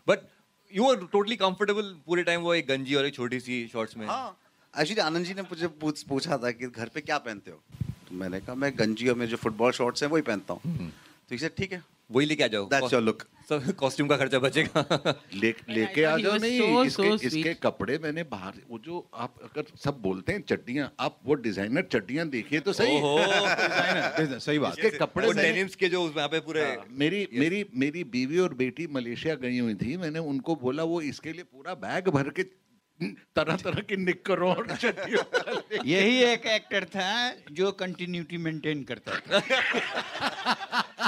But 0.08 0.28
you 0.74 0.90
are 0.90 1.06
totally 1.12 1.36
comfortable 1.36 1.96
पूरे 2.06 2.24
टाइम 2.24 2.42
वो 2.42 2.54
एक 2.54 2.68
गंजी 2.68 2.96
और 2.96 3.06
एक 3.06 3.14
छोटी 3.14 3.40
सी 3.40 3.68
शॉर्ट्स 3.68 3.98
में। 3.98 4.08
हाँ। 4.08 4.38
एक्चुअली 4.80 5.02
आनंद 5.02 5.26
जी 5.26 5.34
ने 5.34 5.42
मुझे 5.42 5.68
पूछ, 5.68 6.04
पूछा 6.04 6.38
था 6.38 6.52
कि 6.52 6.68
घर 6.68 6.90
पे 6.90 7.02
क्या 7.02 7.18
पहनते 7.18 7.52
हो? 7.52 7.62
तो 7.82 8.16
मैंने 8.16 8.40
कहा 8.40 8.56
मैं 8.56 8.72
गंजी 8.80 9.08
और 9.08 9.16
मेरे 9.16 9.32
जो 9.32 9.38
फुटबॉल 9.38 9.72
शॉर्ट्स 9.72 10.04
हैं 10.04 10.10
वही 10.10 10.22
पहनता 10.22 10.54
हूँ। 10.54 10.92
तो 11.30 11.36
इसे 11.36 11.50
ठीक 11.50 11.72
है। 11.74 11.84
वही 12.10 12.26
लेके 12.26 12.44
आ 12.44 12.48
जाओ। 12.48 12.70
That's 12.70 12.94
your 12.94 13.02
look. 13.02 13.24
सब 13.50 13.72
कॉस्ट्यूम 13.80 14.08
का 14.10 14.16
खर्चा 14.18 14.40
बचेगा। 14.40 15.14
ले, 15.34 15.54
लेके 15.70 16.04
आ 16.04 16.18
जाओ 16.18 16.38
नहीं 16.38 16.60
so, 16.60 16.86
इसके 16.86 17.04
so 17.04 17.24
इसके 17.26 17.54
कपड़े 17.54 17.98
मैंने 18.04 18.24
बाहर 18.24 18.54
वो 18.70 18.80
जो 18.86 19.00
आप 19.16 19.36
अगर 19.44 19.72
सब 19.84 20.02
बोलते 20.02 20.34
हैं 20.34 20.42
चड्डियाँ 20.42 20.92
आप 21.00 21.20
वो 21.26 21.34
डिज़ाइनर 21.46 21.88
चड्डियाँ 21.92 22.28
देखिए 22.30 22.60
तो 22.60 22.74
सही। 22.74 22.98
ओहो। 22.98 23.18
डिज़ाइनर, 23.18 24.40
सही 24.48 24.60
बात। 24.60 24.80
इसके 24.80 24.98
कपड़े 24.98 25.34
डेनिम्स 25.34 25.76
के 25.76 25.90
जो 25.90 26.02
वहाँ 26.08 26.28
पे 26.28 26.40
पूरे 26.40 26.66
हाँ, 26.66 26.86
मेरी 26.90 27.28
मेरी 27.34 27.66
मेरी 27.76 28.04
बीवी 28.16 28.40
और 28.40 28.54
बेटी 28.54 28.88
मलेशिया 28.92 29.36
गई 29.36 29.60
हुई 29.60 29.76
थी 29.76 29.98
मैंने 29.98 30.20
उनको 30.32 30.56
बोला 30.56 30.84
वो 30.84 31.02
इसके 31.02 31.34
लिए 31.34 31.44
पूरा 31.44 31.74
बैग 31.74 32.10
भर 32.10 32.30
के 32.30 32.44
तरह 33.38 33.56
तरह 33.56 33.82
की 33.92 33.96
चड्डियों 34.76 35.84
यही 35.86 36.24
एक 36.24 36.46
एक्टर 36.46 36.86
था 36.86 37.10
जो 37.52 37.72
कंटिन्यूटी 37.72 38.38
मेंटेन 38.38 38.84
करता 38.84 39.20
था। 39.20 39.42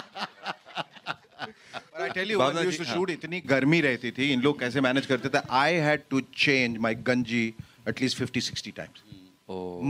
यू 2.17 2.39
भावना 2.39 2.59
वन 2.59 2.69
जी, 2.69 2.77
टू 2.77 2.83
हाँ। 2.83 2.95
शूट 2.95 3.09
इतनी 3.09 3.39
गर्मी 3.45 3.81
रहती 3.81 4.11
थी 4.17 4.31
इन 4.33 4.41
लोग 4.41 4.59
कैसे 4.59 4.81
मैनेज 4.81 5.05
करते 5.05 5.29
थे? 5.29 5.41
I 5.51 5.73
had 5.87 6.01
to 6.09 6.21
change 6.37 6.77
my 6.87 6.95
गंजी 7.09 7.45
एटलीस्ट 7.89 8.21
50 8.23 8.51
60 8.53 8.75
टाइम्स 8.77 9.03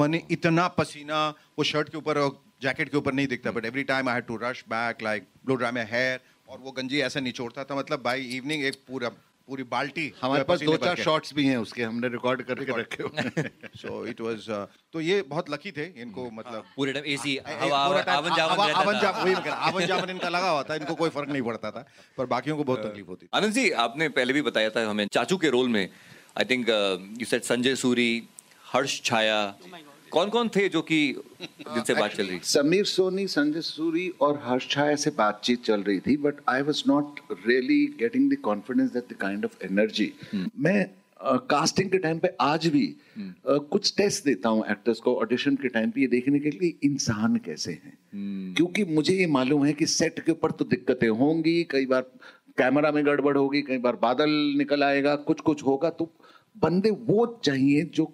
मैंने 0.01 0.21
इतना 0.31 0.67
पसीना 0.77 1.27
वो 1.57 1.63
शर्ट 1.71 1.89
के 1.89 1.97
ऊपर 1.97 2.17
और 2.17 2.37
जैकेट 2.61 2.89
के 2.89 2.97
ऊपर 2.97 3.13
नहीं 3.13 3.27
दिखता 3.27 3.51
but 3.51 3.65
every 3.65 3.83
time 3.93 4.09
I 4.09 4.15
had 4.15 4.25
to 4.25 4.37
rush 4.43 4.63
back 4.69 5.01
like 5.03 5.23
blow 5.45 5.55
dry 5.55 5.71
my 5.71 5.87
hair 5.91 6.19
और 6.49 6.59
वो 6.59 6.71
गंजी 6.77 6.99
ऐसे 7.07 7.21
निचोड़ता 7.21 7.63
था 7.63 7.75
मतलब 7.75 8.01
बाई 8.03 8.21
इवनिंग 8.37 8.63
एक 8.65 8.75
पूरा 8.87 9.09
पूरी 9.49 9.63
बाल्टी 9.67 10.05
हमारे 10.21 10.43
पास 10.43 10.61
दो 10.61 10.75
चार 10.79 10.95
शॉट्स 10.99 11.33
भी 11.33 11.45
हैं 11.45 11.57
उसके 11.59 11.83
हमने 11.83 12.07
रिकॉर्ड 12.09 12.41
करके 12.49 12.79
रखे 12.79 13.03
हुए 13.03 13.43
सो 13.75 14.05
इट 14.07 14.21
वाज 14.21 14.49
तो 14.93 15.01
ये 15.01 15.21
बहुत 15.27 15.49
लकी 15.49 15.71
थे 15.71 15.85
इनको 15.97 16.29
मतलब 16.33 16.65
पूरे 16.75 16.93
टाइम 16.93 17.05
एसी 17.13 17.37
हवा 17.45 17.79
आवन 17.79 18.35
जावन 18.35 18.73
आवन 18.73 18.99
जावन 18.99 19.49
आवन 19.49 19.85
जावन 19.85 20.09
इनका 20.09 20.29
लगा 20.29 20.49
हुआ 20.49 20.63
था 20.63 20.75
इनको 20.75 20.95
कोई 20.95 21.09
फ़र्क 21.11 21.29
नहीं 21.29 21.41
पड़ता 21.43 21.71
था 21.71 21.85
पर 22.17 22.25
बाकियों 22.27 22.57
को 22.57 22.63
बहुत 22.63 22.85
तकलीफ़ 22.85 23.07
होती 23.07 23.29
आनंद 23.33 23.53
जी 23.53 23.69
आपने 23.85 24.09
पहले 24.17 24.33
भी 24.33 24.41
बताया 24.43 24.69
था 24.69 24.89
हमें 24.89 25.05
चाचू 25.09 25.37
के 25.37 25.49
रोल 25.51 25.69
में 25.69 25.83
I 25.83 26.45
think 26.45 26.69
you 27.19 27.25
said 27.27 27.43
Sanjay 27.45 27.75
Suri 27.77 28.11
Harsh 28.65 29.01
Chhaya 29.03 29.39
कौन 30.11 30.29
कौन 30.29 30.49
थे 30.55 30.67
जो 30.69 30.81
कि 30.81 30.99
जिनसे 31.41 31.93
बात 31.93 32.11
चल 32.11 32.25
रही 32.27 32.39
समीर 32.51 32.85
सोनी 32.85 33.25
संजय 33.27 33.61
सूरी 33.61 34.07
और 34.21 34.41
हर्ष 34.43 34.67
छाया 34.69 34.95
से 35.03 35.11
बातचीत 35.17 35.63
चल 35.65 35.81
रही 35.89 35.99
थी 36.07 36.15
but 36.27 36.41
I 36.49 36.61
was 36.61 36.83
not 36.87 37.19
really 37.47 37.85
getting 37.99 38.31
the 38.31 38.37
confidence 38.43 38.91
that 38.93 39.13
the 39.13 39.17
kind 39.21 39.45
of 39.45 39.63
energy 39.65 40.11
मैं 40.59 40.85
कास्टिंग 41.49 41.89
के 41.91 41.97
टाइम 41.97 42.19
पे 42.19 42.27
आज 42.41 42.67
भी 42.73 42.85
अ, 43.17 43.57
कुछ 43.71 43.93
टेस्ट 43.97 44.25
देता 44.25 44.49
हूँ 44.49 44.63
एक्टर्स 44.71 44.99
को 45.07 45.15
ऑडिशन 45.21 45.55
के 45.61 45.67
टाइम 45.69 45.89
पे 45.91 46.01
ये 46.01 46.07
देखने 46.07 46.39
के 46.39 46.49
लिए 46.49 46.73
इंसान 46.83 47.35
कैसे 47.45 47.71
हैं। 47.71 47.97
क्योंकि 48.57 48.83
मुझे 48.93 49.13
ये 49.15 49.25
मालूम 49.37 49.65
है 49.65 49.73
कि 49.73 49.85
सेट 49.93 50.19
के 50.25 50.31
ऊपर 50.31 50.51
तो 50.59 50.65
दिक्कतें 50.65 51.07
होंगी 51.23 51.63
कई 51.71 51.85
बार 51.85 52.01
कैमरा 52.57 52.91
में 52.91 53.05
गड़बड़ 53.05 53.35
होगी 53.37 53.61
कई 53.67 53.77
बार 53.87 53.95
बादल 54.01 54.29
निकल 54.57 54.83
आएगा 54.83 55.15
कुछ 55.27 55.41
कुछ 55.49 55.63
होगा 55.65 55.89
तो 55.99 56.11
बंदे 56.63 56.89
वो 57.09 57.25
चाहिए 57.45 57.83
जो 57.95 58.05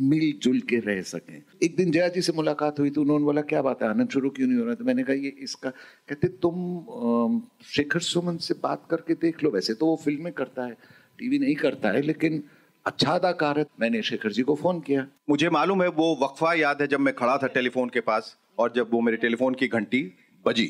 मिलजुल 0.00 0.60
के 0.60 0.78
रह 0.78 1.00
सकें। 1.02 1.42
एक 1.62 1.76
दिन 1.76 1.90
जया 1.90 2.08
जी 2.08 2.22
से 2.22 2.32
मुलाकात 2.32 2.80
हुई 2.80 2.90
तो 2.90 3.00
उन्होंने 3.00 3.24
बोला, 3.24 3.40
क्या 3.42 3.62
बात 3.62 3.82
है? 3.82 3.88
आनंद 3.88 4.08
शुरू 4.10 4.30
क्यों 4.30 4.48
नहीं 4.48 4.58
हो 4.58 4.64
रहा? 4.64 4.74
तो 4.74 4.84
मैंने 4.84 5.02
कहा, 5.02 5.16
ये 5.16 5.34
इसका 5.38 5.70
कहते, 5.70 6.28
तुम 6.28 7.40
शेखर 7.66 8.00
सुमन 8.00 8.36
से 8.36 8.54
बात 8.62 8.86
करके 8.90 9.14
देख 9.14 9.42
लो। 9.44 9.50
वैसे 9.50 9.74
तो 9.74 9.86
वो 9.86 9.96
फ़िल्में 10.04 10.32
करता 10.32 10.64
है, 10.64 10.76
टीवी 11.18 11.38
नहीं 11.38 11.54
करता 11.54 11.90
है, 11.90 12.02
लेकिन 12.02 12.42
अच्छा 12.86 13.12
अदाकार 13.12 13.58
है। 13.58 13.66
मैंने 13.80 14.02
शेखर 14.02 14.32
जी 14.32 14.42
को 14.42 14.54
फ़ोन 14.54 14.80
किया। 14.80 15.06
मुझे 15.30 15.50
मालूम 15.50 15.82
है 15.82 15.88
वो 15.90 16.14
वक्फा 16.22 16.52
याद 16.54 16.82
है 16.82 16.86
जब 16.88 17.00
मैं 17.00 17.14
खड़ा 17.14 17.36
था 17.36 17.46
टेलीफोन 17.46 17.88
के 17.88 18.00
पास 18.00 18.36
और 18.58 18.72
जब 18.76 18.90
वो 18.92 19.00
मेरे 19.00 19.16
टेलीफोन 19.16 19.54
की 19.54 19.68
घंटी 19.68 20.02
बजी। 20.44 20.66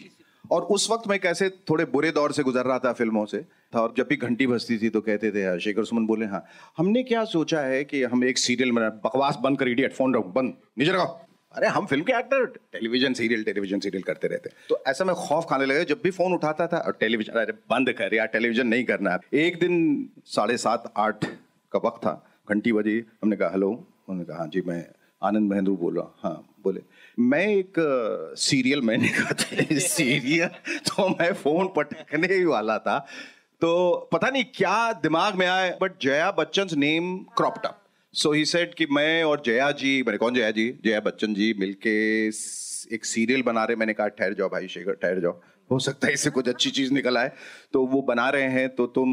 और 0.52 0.62
उस 0.74 0.90
वक्त 0.90 1.08
मैं 1.08 1.18
कैसे 1.20 1.48
थोड़े 1.70 1.84
बुरे 1.84 2.10
दौर 2.12 2.32
से 2.32 2.42
गुजर 2.42 2.64
रहा 2.66 2.78
था 2.78 2.92
फ़िल्मों 2.92 3.24
से 3.26 3.38
था 3.74 3.80
और 3.80 3.94
जब 3.96 4.06
भी 4.08 4.16
घंटी 4.16 4.46
बजती 4.46 4.78
थी 4.78 4.88
तो 4.88 5.00
कहते 5.00 5.30
थे 5.32 5.44
"हाँ, 5.44 5.58
शेखर 5.58 5.84
सुमन 5.84 6.06
बोले 6.06 6.26
हाँ 6.26 6.44
हमने 6.78 7.02
क्या 7.02 7.24
सोचा 7.24 7.60
है 7.60 7.84
कि 7.84 8.02
हम 8.02 8.24
एक 8.24 8.38
सीरियल 8.38 8.72
बना 8.72 8.88
बकवास 9.04 9.38
बंद 9.42 9.58
कर 9.58 9.68
इडियट 9.68 9.94
फ़ोन 9.94 10.14
रखो 10.14 10.28
बंद 10.32 10.54
नीचे 10.78 10.92
रखो। 10.92 11.20
अरे 11.54 11.66
हम 11.68 11.86
फ़िल्म 11.86 12.04
के 12.04 12.12
actor 12.12 12.44
television 12.72 13.12
serial 13.14 13.42
television 13.44 13.80
serial 13.80 14.02
करते 14.02 14.28
रहते। 14.28 14.50
तो 14.68 14.82
ऐसा 14.88 15.04
मैं 15.04 15.14
खौफ 15.16 15.46
खाने 15.50 15.66
लगा 15.66 15.82
जब 15.84 16.00
भी 16.02 16.10
फ़ोन 16.10 16.32
उठाता 16.34 16.66
था 16.66 16.78
और 16.78 16.96
टेलीविज़न 17.00 17.38
अरे 17.40 17.52
बंद 17.70 17.92
कर 17.98 18.14
यार 18.14 18.26
टेलीविज़न 18.26 18.66
नहीं 18.66 18.84
करना। 18.84 19.18
एक 19.34 19.58
दिन 19.60 20.08
साढ़े 20.26 20.56
सात 20.56 20.92
आठ 20.96 21.24
का 21.72 21.78
वक्त 21.84 21.98
था 22.06 22.14
घंटी 22.50 22.72
बजी 22.72 22.98
हमने 23.22 23.36
कहा 23.36 23.50
हेलो? 23.50 23.68
उन्होंने 23.70 24.24
कहा 24.24 24.38
हाँ 24.38 24.48
जी 24.48 24.62
मैं 24.66 24.84
आनंद 25.22 25.50
महेंद्र 25.50 25.72
बोल 25.72 25.96
रहा 25.96 26.14
हाँ 26.22 26.53
बोले, 26.64 26.80
मैं 27.18 27.46
एक 27.46 27.74
सीरियल 28.38 28.80
मैंने 28.80 29.08
कहा 29.08 29.32
था 29.32 29.78
सीरियल 29.78 30.48
तो 30.88 31.08
मैं 31.08 31.32
फ़ोन 31.32 31.68
पटकने 31.76 32.34
ही 32.34 32.44
वाला 32.44 32.78
था। 32.78 32.98
तो 33.60 33.96
पता 34.12 34.30
नहीं 34.30 34.44
क्या 34.44 34.92
दिमाग 34.92 35.34
में 35.34 35.46
आया 35.46 35.78
but 35.82 35.92
Jaya 36.02 36.30
Bachchan 36.30 36.66
name 36.72 37.16
cropped 37.36 37.66
up 37.66 37.80
so 38.14 38.32
he 38.32 38.44
said 38.44 38.74
कि 38.74 38.86
मैं 38.86 39.24
और 39.24 39.42
जया 39.46 39.70
जी, 39.70 40.02
मैंने 40.02 40.18
कौन 40.18 40.34
जया 40.34 40.50
जी? 40.50 40.78
जया 40.84 41.00
बच्चन 41.00 41.34
जी 41.34 41.54
मिलके 41.58 42.26
एक 42.94 43.04
सीरियल 43.04 43.42
बना 43.42 43.64
रहे 43.64 43.76
मैंने 43.76 43.92
कहा, 43.92 44.08
ठहर 44.08 44.34
जाओ 44.34 44.48
भाई, 44.48 44.68
शेखर, 44.68 44.92
ठहर 44.92 45.20
जाओ। 45.20 45.40
हो 45.70 45.78
सकता 45.78 46.06
है 46.06 46.12
इससे 46.12 46.30
कुछ 46.30 46.48
अच्छी 46.48 46.70
चीज़ 46.70 46.92
निकल 46.92 47.18
आए। 47.18 47.32
तो 47.72 47.86
वो 47.86 48.02
बना 48.02 48.28
रहे 48.30 48.48
हैं 48.48 48.68
तो 48.68 48.86
तुम 48.86 49.08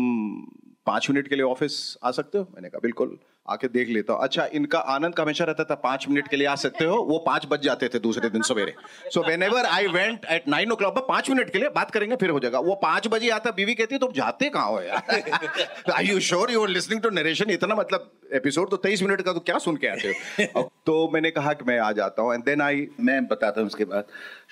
पाँच 0.86 1.10
मिनट 1.10 1.28
के 1.28 1.36
लिए 1.36 1.44
ऑफ़िस 1.44 1.98
आ 2.04 2.12
सकते 2.12 2.38
हो? 2.38 2.44
मैंने 2.56 2.70
कहा, 2.70 2.80
बिल्कुल। 2.80 3.20
आके 3.48 3.68
देख 3.68 3.90
लेता 3.90 4.14
हूँ। 4.14 4.24
अच्छा 4.24 4.46
इनका 4.54 4.80
आनंद 4.94 5.16
का 5.16 5.24
हमेशा 5.24 5.44
रहता 5.46 5.64
था 5.64 5.76
पाँच 5.76 6.08
मिनट 6.10 6.28
के 6.28 6.38
लिए 6.38 6.48
आ 6.48 6.56
सकते 6.56 6.86
हो 6.86 6.98
वो 7.04 7.18
पाँच 7.26 7.46
बज 7.52 7.62
जाते 7.62 7.88
थे 7.94 8.00
दूसरे 8.00 8.30
दिन 8.30 8.42
सवेरे। 8.42 8.74
So 9.14 9.22
whenever 9.44 9.66
I 9.66 9.88
went 9.88 10.26
at 10.32 10.48
nine 10.48 10.72
o'clock 10.76 10.98
पाँच 11.08 11.30
मिनट 11.30 11.50
के 11.50 11.60
लिए 11.60 11.70
बात 11.76 11.92
करेंगे 11.92 12.16
फिर 12.16 12.30
हो 12.30 12.40
जाएगा। 12.40 12.60
वो 12.60 12.76
पाँच 12.84 13.08
बजे 13.08 13.30
आता 13.30 13.52
बीवी 13.52 13.74
कहती 13.76 13.96
है 13.96 14.00
तुम 14.00 14.12
जाते 14.14 14.50
कहाँ 14.50 14.70
हो 14.70 14.82
यार? 14.82 15.92
I 15.94 16.06
you 16.06 16.20
sure 16.22 16.52
you 16.52 16.62
are 16.64 16.70
listening 16.70 17.02
to 17.02 17.10
narration 17.10 17.50
इतना 17.52 17.76
मतलब 17.76 18.12
एपिसोड 18.34 18.70
तो 18.70 18.78
तेईस 18.78 19.02
मिनट 19.04 19.22
का 19.22 19.34
तो 19.34 19.40
क्या 19.40 19.58
सुन 19.60 19.78
के 19.78 19.88
आते 19.88 20.14
हो? 20.56 20.62
तो 20.86 21.10
मैंने 21.14 21.32
कहा 21.32 21.54
कि 21.54 21.66
मैं 21.68 21.80
आ 21.80 21.92
जाता 21.92 22.22
हूँ 22.22 22.34
एंड 22.34 22.44
देन 22.46 22.62
आई 22.62 22.88
मैं 23.00 23.26
बताता 23.28 23.62
हूँ 23.62 23.68
उसके 23.68 23.86
बाद। 23.86 24.06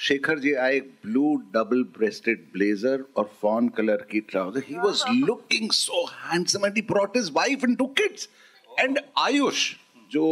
शेखर 0.07 0.39
जी 0.39 0.53
आए 0.65 0.79
ब्लू 0.79 1.35
डबल 1.53 1.83
ब्रेस्टेड 1.97 2.45
ब्लेजर 2.53 3.05
और 3.17 3.31
फॉन 3.41 3.69
कलर 3.77 4.05
की 4.11 4.19
trouser 4.29 4.63
he 4.67 4.75
was 4.77 5.03
looking 5.13 5.71
so 5.71 6.05
handsome 6.11 6.65
and 6.65 6.75
he 6.75 6.81
brought 6.91 7.17
his 7.17 7.31
wife 7.35 7.63
and 7.63 7.77
two 7.77 7.85
kids 8.01 8.29
and 8.79 8.99
Ayush, 9.17 9.73
जो 10.11 10.25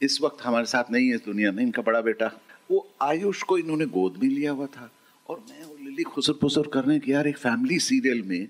इस 0.00 0.18
वक्त 0.22 0.42
हमारे 0.44 0.66
साथ 0.66 0.90
नहीं 0.92 1.08
है 1.10 1.16
दुनिया 1.16 1.52
में, 1.52 1.62
इनका 1.62 1.82
बड़ा 1.82 2.00
बेटा, 2.00 2.30
वो 2.70 2.88
आयुष 3.02 3.42
को 3.42 3.58
इन्होंने 3.58 3.86
गोद 3.86 4.18
में 4.22 4.28
लिया 4.28 4.52
हुआ 4.52 4.66
था। 4.66 4.90
और 5.28 5.44
मैं 5.50 5.62
और 5.62 5.76
लिली 5.80 6.02
खुसर 6.02 6.32
पुसर 6.40 6.66
करने 6.74 6.98
की 6.98 7.12
यार, 7.12 7.28
एक 7.28 7.38
फैमिली 7.38 7.78
सीरियल 7.78 8.22
में 8.22 8.48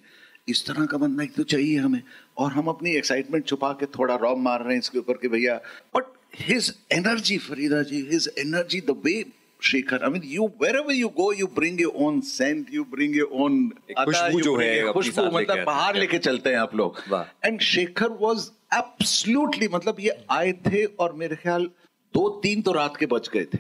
इस 0.48 0.66
तरह 0.66 0.86
का 0.86 0.98
बंदा 0.98 1.24
एक 1.24 1.34
तो 1.34 1.42
चाहिए 1.44 1.76
हमें। 1.78 2.02
और 2.38 2.52
हम 2.52 2.68
अपनी 2.68 2.90
एक्साइटमेंट 2.96 3.46
छुपा 3.46 3.72
के 3.72 3.86
थोड़ा 3.98 4.14
रॉब 4.16 4.38
मार 4.38 4.62
रहे 4.62 4.72
हैं 4.72 4.78
इसके 4.78 4.98
ऊपर 4.98 5.16
कि 5.22 5.28
भैया 5.28 5.56
but 5.96 6.04
his 6.40 6.72
energy 6.92 7.36
Farida 7.38 7.82
ji 7.82 8.00
his 8.10 8.28
energy 8.38 8.80
the 8.80 9.00
way 9.04 9.24
Shekhar 9.62 10.04
I 10.04 10.10
mean 10.10 10.22
you 10.26 10.46
wherever 10.76 10.94
you 10.94 11.08
go 11.16 11.32
you 11.32 11.46
bring 11.54 11.80
your 11.80 12.02
own 12.06 12.20
scent 12.28 12.74
you 12.74 12.84
bring 12.92 13.16
your 13.16 13.42
own 13.44 13.68
खुशबू 13.98 14.40
जो 14.40 14.56
है 14.56 14.92
खुशबू 14.92 15.24
मतलब 15.36 15.64
बाहर 15.66 15.96
लेके 15.96 16.18
चलते 16.18 16.50
हैं 16.50 16.58
आप 16.58 16.74
लोग। 16.76 17.02
एंड 17.44 17.60
शेखर 17.70 18.16
वॉज़ 18.20 18.48
एब्सोल्युटली 18.74 19.68
मतलब 19.68 20.00
ये 20.00 20.16
आए 20.30 20.52
थे 20.66 20.84
और 20.84 21.12
मेरे 21.22 21.36
ख्याल 21.36 21.70
दो 22.14 22.28
तीन 22.42 22.62
तो 22.62 22.72
रात 22.72 22.96
के 22.96 23.06
बच 23.06 23.28
गए 23.34 23.44
थे। 23.44 23.58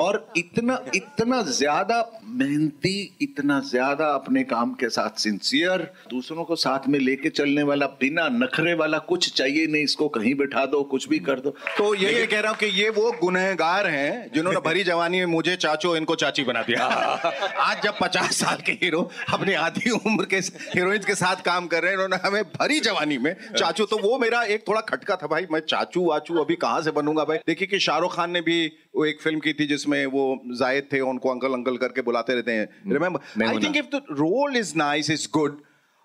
और 0.00 0.32
इतना 0.36 0.78
इतना 0.94 1.40
ज़्यादा 1.42 1.98
मेहनती 2.24 3.16
इतना 3.22 3.58
ज़्यादा 3.60 4.06
अपने 4.06 4.42
काम 4.44 4.72
के 4.74 4.88
साथ 4.88 5.18
सिंसियर 5.18 5.82
दूसरों 6.10 6.44
को 6.44 6.56
साथ 6.56 6.88
में 6.88 6.98
लेके 6.98 7.30
चलने 7.30 7.62
वाला 7.62 7.86
बिना 8.00 8.28
नखरे 8.28 8.74
वाला 8.74 8.98
कुछ 8.98 9.32
चाहिए 9.32 9.66
नहीं 9.66 9.82
इसको 9.84 10.08
कहीं 10.08 10.34
बिठा 10.34 10.64
दो 10.66 10.82
कुछ 10.84 11.08
भी 11.08 11.18
कर 11.18 11.40
दो। 11.40 11.50
तो 11.50 11.94
ये 11.94 12.12
ये 12.12 12.26
कह 12.26 12.40
रहा 12.40 12.50
हूँ 12.50 12.58
कि 12.58 12.66
ये 12.80 12.88
वो 12.90 13.10
गुनहगार 13.20 13.86
हैं 13.86 14.30
जिन्होंने 14.34 14.60
भरी 14.60 14.84
जवानी 14.84 15.18
में 15.18 15.26
मुझे 15.26 15.56
चाचो 15.56 15.94
इनको 15.96 16.14
चाची 16.14 16.44
बना 16.44 16.62
दिया। 16.62 16.84
आज 16.84 17.82
जब 17.82 17.98
पचास 18.00 18.36
साल 18.36 18.62
के 18.66 18.72
हीरो 18.72 19.02
अपनी 19.32 19.54
आधी 19.56 19.90
उम्र 19.90 20.24
के 20.24 20.36
हीरोइंस 20.36 21.04
के 21.06 21.14
साथ 21.14 21.42
काम 21.44 21.66
कर 21.66 21.82
रहे 21.82 21.92
हैं 21.92 21.98
उन्होंने 21.98 22.28
हमें 22.28 22.42
भरी 22.52 22.80
जवानी 22.80 23.18
में 23.18 23.34
चाचू 23.58 23.84
तो 23.84 23.98
वो 23.98 24.18
मेरा 24.18 24.42
एक 24.44 24.66
थोड़ा 24.68 24.80
खटका 24.88 25.16
था 25.16 25.26
भाई 25.26 25.46
मैं 25.52 25.60
चाचू 25.60 26.04
वाचू 26.04 26.38
अभी 26.38 26.54
कहाँ 26.56 26.82
से 26.82 26.90
बनूँगा 26.92 27.24
भाई? 27.24 27.38
देखिए 27.46 27.68
कि 27.68 27.78
शाहरुख 27.78 28.14
खान 28.16 28.30
ने 28.30 28.40
भी 28.40 28.66
वो 28.96 29.04
एक 29.06 29.20
फ़िल्म 29.22 29.40
की 29.40 29.52
थी 29.52 29.66
जिसमें 29.66 30.04
वो 30.08 30.24
जायद 30.58 30.88
थे 30.92 31.00
उनको 31.08 31.30
अंकल 31.30 31.52
अंकल 31.52 31.76
करके 31.78 32.02
बुलाते 32.02 32.34
रहते 32.34 32.52
हैं। 32.52 32.92
Remember 32.92 33.44
I 33.44 33.58
think 33.58 33.76
if 33.76 33.86
the 33.94 34.02
role 34.14 34.56
is 34.56 34.72
nice 34.76 35.10
is 35.10 35.28
good 35.34 35.60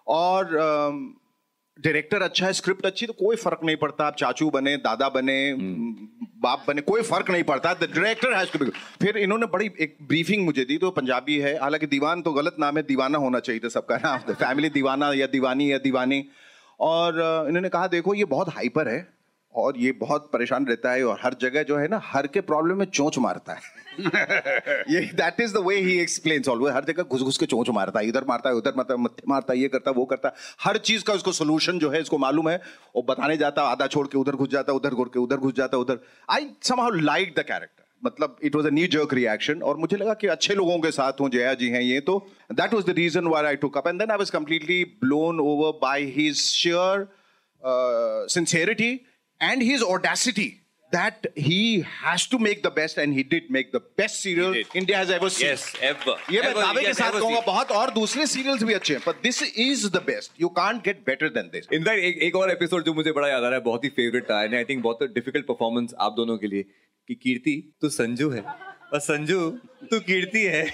और 0.08 0.56
डायरेक्टर 1.78 2.22
अच्छा 2.22 2.46
है 2.46 2.54
स्क्रिप्ट 2.54 2.86
अच्छी 2.86 3.06
तो 3.06 3.14
कोई 3.16 3.36
फ़र्क 3.38 3.60
नहीं 3.66 3.76
पड़ता। 3.78 4.06
आप 4.06 4.16
चाचू 4.16 4.50
बने 4.50 4.76
दादा 4.80 5.08
बने 5.10 5.38
बाप 6.44 6.64
बने 6.68 6.82
कोई 6.82 7.02
फ़र्क 7.04 7.30
नहीं 7.30 7.44
पड़ता। 7.44 7.74
The 7.74 7.88
director 7.96 8.34
has 8.34 8.52
to 8.54 8.60
be 8.60 8.72
फिर 9.02 9.18
इन्होंने 9.18 9.46
बड़ी 9.48 9.70
एक 9.82 9.98
ब्रीफिंग 10.04 10.46
मुझे 10.46 10.66
दी 10.66 10.78
तो 10.78 10.92
पंजाबी 10.92 11.38
है। 11.40 11.58
हालाँकि 11.60 11.88
दीवान 11.88 12.22
तो 12.22 12.32
गलत 12.34 12.56
नाम 12.60 12.78
है 12.78 12.84
दीवाना 12.84 13.18
होना 13.18 13.40
चाहिए 13.40 13.62
था 13.64 13.70
सबका 13.70 13.98
नाम। 13.98 14.34
फैमिली 14.34 14.70
दीवाना 14.70 15.12
या 15.14 15.28
दीवानी 15.28 15.72
या 15.72 15.78
दीवानी। 15.78 16.24
और 16.80 17.20
इन्होंने 17.48 17.70
कहा 17.70 17.88
देखो 17.88 18.14
ये 18.14 18.26
बहुत 18.28 18.50
हाइपर 18.50 18.88
है। 18.88 19.00
और 19.56 19.78
ये 19.78 19.92
बहुत 19.92 20.30
परेशान 20.34 20.66
रहता 20.66 20.92
है 20.92 21.04
और 21.04 21.20
हर 21.24 21.36
जगह 21.42 21.64
जो 21.64 21.78
है 21.78 21.88
ना, 21.88 22.00
हर 22.04 22.28
के 22.28 22.42
प्रॉब्लम 22.42 22.78
में 22.78 22.86
चोंच 22.86 23.18
मारता 23.18 23.54
है। 23.54 23.80
ये 24.90 25.02
that 25.14 25.42
is 25.42 25.54
the 25.54 25.58
way 25.58 25.76
he 25.78 25.98
explain 26.00 26.44
always 26.50 26.74
हर 26.74 26.84
जगह 26.84 27.04
घुस 27.04 27.22
घुस 27.22 27.38
के 27.38 27.46
चोंच 27.46 27.70
मारता 27.70 28.00
है, 28.00 28.08
इधर 28.08 28.26
मारता 28.28 28.50
है, 28.50 28.56
उधर 28.56 28.74
मारता 28.78 28.94
है 28.94 29.00
मत्थे 29.00 29.24
मारता 29.28 29.54
है, 29.54 29.60
ये 29.60 29.68
करता, 29.68 29.92
वो 29.92 30.06
करता। 30.06 30.34
हर 30.64 30.78
चीज़ 30.78 31.04
का 31.04 31.14
उसको 31.14 31.32
सोल्यूशन 31.32 31.80
जो 31.80 31.90
है, 31.90 32.02
इसको 32.02 32.18
मालूम 32.18 32.50
है। 32.50 32.56
वो 32.96 33.02
बताने 33.02 33.38
जाता, 33.38 33.64
आधा 33.64 33.88
छोड़ 33.88 34.08
के 34.08 34.18
उधर 34.18 34.36
घुस 34.36 34.50
जाता, 34.50 34.74
उधर 34.74 34.94
घुर 34.94 35.12
के 35.14 35.20
उधर 35.20 35.38
घुस 35.38 35.54
जाता, 35.54 35.78
उधर। 35.78 36.00
I 36.30 36.50
somehow 36.62 36.90
like 36.92 37.34
the 37.40 37.44
character 37.44 37.84
मतलब 38.04 38.38
it 38.44 38.56
was 38.56 38.68
a 38.68 38.70
new 38.70 38.88
jerk 38.88 39.14
reaction 39.14 39.62
और 39.62 39.78
मुझे 39.78 39.98
लगा 39.98 40.14
कि 40.14 40.28
अच्छे 40.28 40.54
लोगों 40.56 40.80
के 40.80 40.92
साथ 40.92 41.22
हूँ, 41.22 41.30
जया 41.30 41.54
जी 41.54 41.70
हैं 41.70 41.82
ये 41.82 42.00
तो। 42.02 42.18
That 42.52 42.74
was 42.74 42.86
the 42.86 42.96
reason 42.98 43.28
why 43.28 43.46
I 43.46 43.56
took 43.56 43.78
up 43.78 43.88
and 43.88 44.00
then 44.00 44.12
I 44.12 44.18
was 44.18 44.32
completely 44.32 44.84
blown 45.02 45.40
over 45.40 45.80
by 45.82 46.04
his 46.16 46.36
sheer 46.36 47.08
sincerity 48.28 48.88
and 49.42 49.62
his 49.64 49.84
audacity 49.84 50.50
that 50.92 51.28
he 51.36 51.60
has 51.82 52.28
to 52.28 52.38
make 52.38 52.64
the 52.64 52.72
best 52.72 52.98
and 52.98 53.14
he 53.14 53.24
did 53.24 53.50
make 53.50 53.72
the 53.72 53.82
best 54.00 54.22
serial 54.22 54.56
India 54.76 54.98
has 54.98 55.10
ever 55.10 55.30
seen. 55.30 55.48
Yes, 55.48 55.64
ever. 55.82 56.16
ये 56.32 56.42
मैं 56.42 56.54
दावे 56.56 56.84
के 56.86 56.94
साथ 56.94 57.12
कहूँगा 57.12 57.40
बहुत 57.46 57.72
और 57.72 57.92
दूसरे 57.94 58.26
serials 58.28 58.64
भी 58.64 58.74
अच्छे 58.74 58.94
हैं 58.94 59.04
but 59.06 59.22
this 59.28 59.42
is 59.66 59.86
the 59.96 60.02
best. 60.10 60.36
You 60.44 60.50
can't 60.60 60.84
get 60.90 61.06
better 61.06 61.30
than 61.38 61.52
this. 61.56 61.72
In fact 61.74 62.04
एक, 62.04 62.18
एक 62.18 62.36
और 62.36 62.52
एपिसोड 62.52 62.84
जो 62.86 62.94
मुझे 62.94 63.12
बड़ा 63.12 63.28
याद 63.28 63.44
आ 63.44 63.48
रहा 63.48 63.60
है 63.60 63.64
बहुत 63.66 63.84
ही 63.84 63.90
फेवरेट 64.02 64.30
था 64.30 64.40
आई 64.40 64.64
थिंक 64.70 64.84
बहुत 64.84 65.04
डिफ़िकल्ट 65.14 65.48
परफॉर्मेंस 65.48 65.94
आप 66.08 66.14
दोनों 66.18 66.38
के 66.38 66.48
लिए 66.48 66.66
कि 67.10 67.16
कीर्ति 67.24 67.56
तू 67.82 67.90
संजू 67.90 68.30
है 68.30 68.44
और 68.94 69.00
संजू 69.00 69.50
तू 69.92 70.00
कीर्ति 70.12 70.44
है 70.58 70.66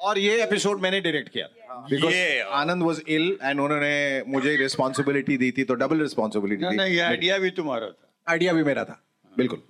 और 0.00 0.18
ये 0.18 0.42
एपिसोड 0.42 0.80
मैंने 0.82 1.00
डायरेक्ट 1.00 1.28
किया 1.32 1.48
because 1.90 2.14
Yeah. 2.14 2.46
Anand 2.54 2.82
was 2.82 3.02
ill 3.08 3.26
and 3.42 3.60
उन्होंने 3.60 4.22
मुझे 4.28 4.56
रिस्पॉन्सिबिलिटी 4.56 5.36
दी 5.38 5.50
थी 5.58 5.64
तो 5.64 5.74
डबल 5.82 6.00
रिस्पॉन्सिबिलिटी 6.02 6.64
दी 6.64 6.76
नहीं 6.76 6.94
ये 6.94 7.00
आइडिया 7.00 7.38
भी 7.38 7.50
तुम्हारा 7.58 7.86
था 7.90 8.11
आइडिया 8.28 8.52
भी 8.52 8.62
मेरा 8.64 8.84
था। 8.84 9.02
बिल्कुल। 9.36 9.62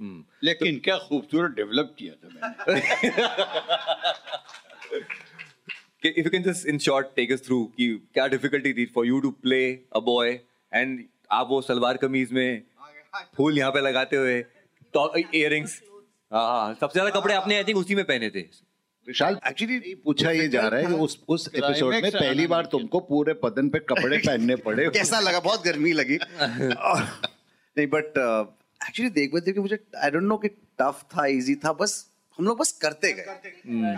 लेकिन 0.45 0.79
क्या 0.85 0.97
खूबसूरत 0.99 1.51
डेवलप 1.57 1.95
किया 1.99 2.15
था 2.15 2.29
मैंने। 2.35 2.81
if 6.03 6.25
you 6.27 6.31
can 6.35 6.45
just 6.47 6.67
in 6.73 6.79
short 6.87 7.11
take 7.19 7.33
us 7.35 7.43
through 7.47 7.65
कि 7.77 7.87
क्या 8.15 8.27
डिफिकल्टी 8.29 8.73
थी 8.75 8.87
for 8.97 9.05
you 9.11 9.21
to 9.27 9.31
play 9.47 9.65
a 9.97 10.03
boy 10.09 10.27
and 10.73 10.99
आप 11.31 11.47
वो 11.51 11.61
सलवार 11.63 11.97
कमीज 11.97 12.33
में 12.33 12.63
फूल 13.37 13.59
यहाँ 13.59 13.71
पे 13.73 13.81
लगाते 13.81 14.17
हुए 14.17 14.41
तो 14.95 15.05
इयरिंग्स 15.17 15.81
हाँ। 16.33 16.75
सबसे 16.81 16.93
ज़्यादा 16.93 17.21
कपड़े 17.21 17.35
आपने 17.35 17.57
आई 17.57 17.65
थिंक 17.65 17.79
उसी 17.79 17.95
में 17.95 18.05
पहने 18.05 18.29
थे। 18.31 18.41
विशाल 19.07 19.39
एक्चुअली 19.49 19.95
पूछा 20.05 20.31
ये 20.31 20.49
जा 20.49 20.67
रहा 20.69 20.81
है 20.81 20.87
कि 20.87 20.93
उस 21.05 21.19
उस 21.29 21.49
एपिसोड 21.55 21.93
में 21.95 22.11
पहली 22.11 22.47
बार 22.47 22.67
तुमको 22.73 23.01
पूरे 23.09 23.33
बदन 23.45 23.69
पे 23.69 23.79
कपड़े 23.79 24.19
पहनने 24.19 24.57
पड़े। 24.67 24.89
कैसा 24.97 25.21
लगा? 25.21 25.41
बहुत 25.41 25.65
गर्मी 25.65 25.93
लगी। 25.93 26.17
और- 26.17 27.29
नहीं 27.77 27.87
बट 27.87 28.19
एक्चुअली 28.87 29.11
देख 29.11 29.35
देख 29.45 29.59
मुझे 29.59 29.79
आई 30.05 30.11
डोंट 30.11 30.25
नो 30.25 30.37
कि 30.45 30.49
टफ 30.81 31.05
था 31.15 31.27
इजी 31.37 31.55
था 31.65 31.73
बस 31.83 31.95
हम 32.39 32.45
लोग 32.47 32.59
बस 32.59 32.71
करते 32.83 33.13
गए। 33.13 33.23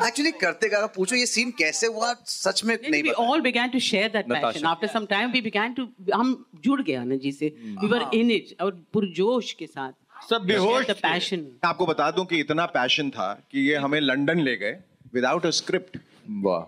एक्चुअली 0.07 0.31
करते 0.41 0.69
गए। 0.69 0.87
पूछो 0.95 1.17
ये 1.17 1.27
सीन 1.27 1.51
कैसे 1.59 1.87
हुआ 1.87 2.13
सच 2.27 2.63
में 2.65 2.77
नहीं 2.91 3.13
all 3.25 3.43
began 3.43 3.73
to 3.75 3.81
share 3.89 4.09
that 4.15 4.33
passion. 4.33 4.47
Natasha. 4.47 4.71
After 4.71 4.89
some 4.95 5.07
time, 5.13 5.35
we 5.37 5.43
began 5.45 5.77
to 5.77 5.85
हम 6.15 6.33
जुड़ 6.65 6.81
गए 6.83 6.95
आनंद 6.95 7.21
जी 7.21 7.33
से. 7.33 7.53
We 7.83 7.91
were 7.93 8.03
in 8.21 8.33
it 8.39 8.53
और 8.61 8.71
पुरजोश 8.93 9.53
के 9.53 9.67
साथ. 9.67 9.93
सब 10.31 10.45
बेहोश 10.47 10.91
passion. 11.05 11.45
आपको 11.65 11.87
बता 11.87 12.11
दूँ 12.11 12.25
कि 12.27 12.41
इतना 12.41 12.67
पैशन 12.77 13.11
था 13.11 13.33
कि 13.53 13.69
ये 13.69 13.77
हमें 13.87 14.01
लंदन 14.01 14.41
ले 14.41 14.57
गए 14.57 14.77
विदाउट 15.15 15.47
अ 15.47 15.51
स्क्रिप्ट 15.61 15.99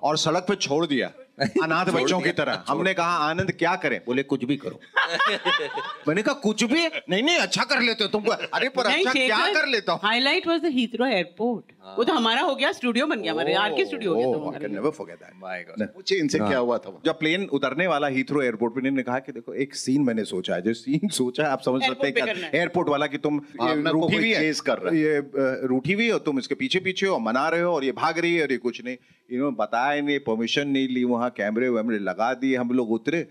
और 0.02 0.18
सड़क 0.18 0.46
पे 0.48 0.56
छोड़ 0.56 0.86
दिया। 0.86 1.12
अनाथ 1.42 1.86
बच्चों 1.86 2.20
की 2.20 2.30
तरह। 2.32 2.64
हमने 2.68 2.94
कहा 2.94 3.16
आनंद 3.30 3.52
क्या 3.52 3.74
करें? 3.76 4.00
बोले 4.06 4.22
कुछ 4.22 4.44
भी 4.44 4.56
करो। 4.56 4.80
मैंने 6.08 6.22
कहा 6.22 6.34
कुछ 6.34 6.64
भी? 6.64 6.86
नहीं 6.86 7.22
नहीं 7.22 7.38
अच्छा 7.38 7.64
कर 7.64 7.80
लेते 7.80 8.04
हो 8.04 8.10
तुमको। 8.10 8.32
अरे 8.32 8.68
पर 8.68 8.86
अच्छा 8.86 9.12
क्या 9.12 9.46
कर 9.54 9.66
लेता 9.66 9.92
हूँ? 9.92 10.00
Highlight 10.04 10.46
was 10.46 10.62
the 10.62 10.66
Heathrow 10.66 11.06
airport 11.06 11.72
वो 11.86 12.04
तो 12.04 12.12
हमारा 12.12 12.40
हो 12.42 12.54
गया 12.54 12.70
स्टूडियो 12.72 13.06
बन 13.06 13.20
गया 13.22 13.32
हमारे 13.32 13.54
आर 13.54 13.72
के 13.72 13.84
स्टूडियो 13.84 14.14
हो 14.14 14.50
गया 14.50 14.58
तो। 14.58 14.68
नेवर 14.68 14.90
फॉरगेट 14.90 15.18
दैट 15.18 15.92
पूछे 15.94 16.16
इनसे 16.16 16.38
क्या 16.38 16.58
हुआ 16.58 16.78
था 16.78 17.00
जब 17.04 17.18
प्लेन 17.18 17.44
उतरने 17.52 17.86
वाला 17.86 18.08
हीथ्रो 18.08 18.42
एयरपोर्ट 18.42 18.74
पे 18.74 18.80
इन्होंने 18.80 19.02
कहा 19.02 19.18
कि 19.18 19.32
देखो 19.32 19.54
एक 19.54 19.74
सीन 19.74 20.02
मैंने 20.02 20.24
सोचा 20.24 20.54
है 20.54 20.62
जो 20.62 20.74
सीन 20.74 21.08
सोचा 21.18 21.44
है 21.44 21.48
आप 21.50 21.60
समझ 21.60 21.82
सकते 21.82 22.08
हैं 22.08 22.34
है। 22.36 22.50
एयरपोर्ट 22.54 22.88
वाला 22.88 23.06
कि 23.06 23.18
तुम 23.18 23.38
को 23.38 23.90
रूठी 23.90 24.16
हुई 24.16 24.32
है 24.32 24.52
कर 24.66 24.78
रहा 24.78 24.92
है। 24.92 25.00
ये 25.00 25.66
रूठी 25.66 25.92
हुई 25.92 26.08
हो 26.10 26.18
तुम 26.18 26.38
इसके 26.38 26.54
पीछे 26.54 26.80
पीछे 26.80 27.06
हो 27.06 27.18
मना 27.18 27.48
रहे 27.48 27.60
हो 27.60 27.72
और 27.72 27.84
ये 27.84 27.92
भाग 27.92 28.18
रही 28.18 28.34
है 28.34 28.42
और 28.42 28.52
ये 28.52 28.58
कुछ 28.58 28.84
नहीं 28.84 28.96
इन्होंने 29.30 29.56
बताया 29.56 30.02
नहीं 30.02 30.18
परमिशन 30.18 30.68
नहीं 30.68 30.88
ली 30.88 31.04
वहाँ 31.04 31.30
कैमरे 31.30 31.68
वैमरे 31.68 31.98
लगा 31.98 32.32
दिए 32.34 32.56
हम 32.56 32.70
लोग 32.72 32.92
उतरे 32.92 33.26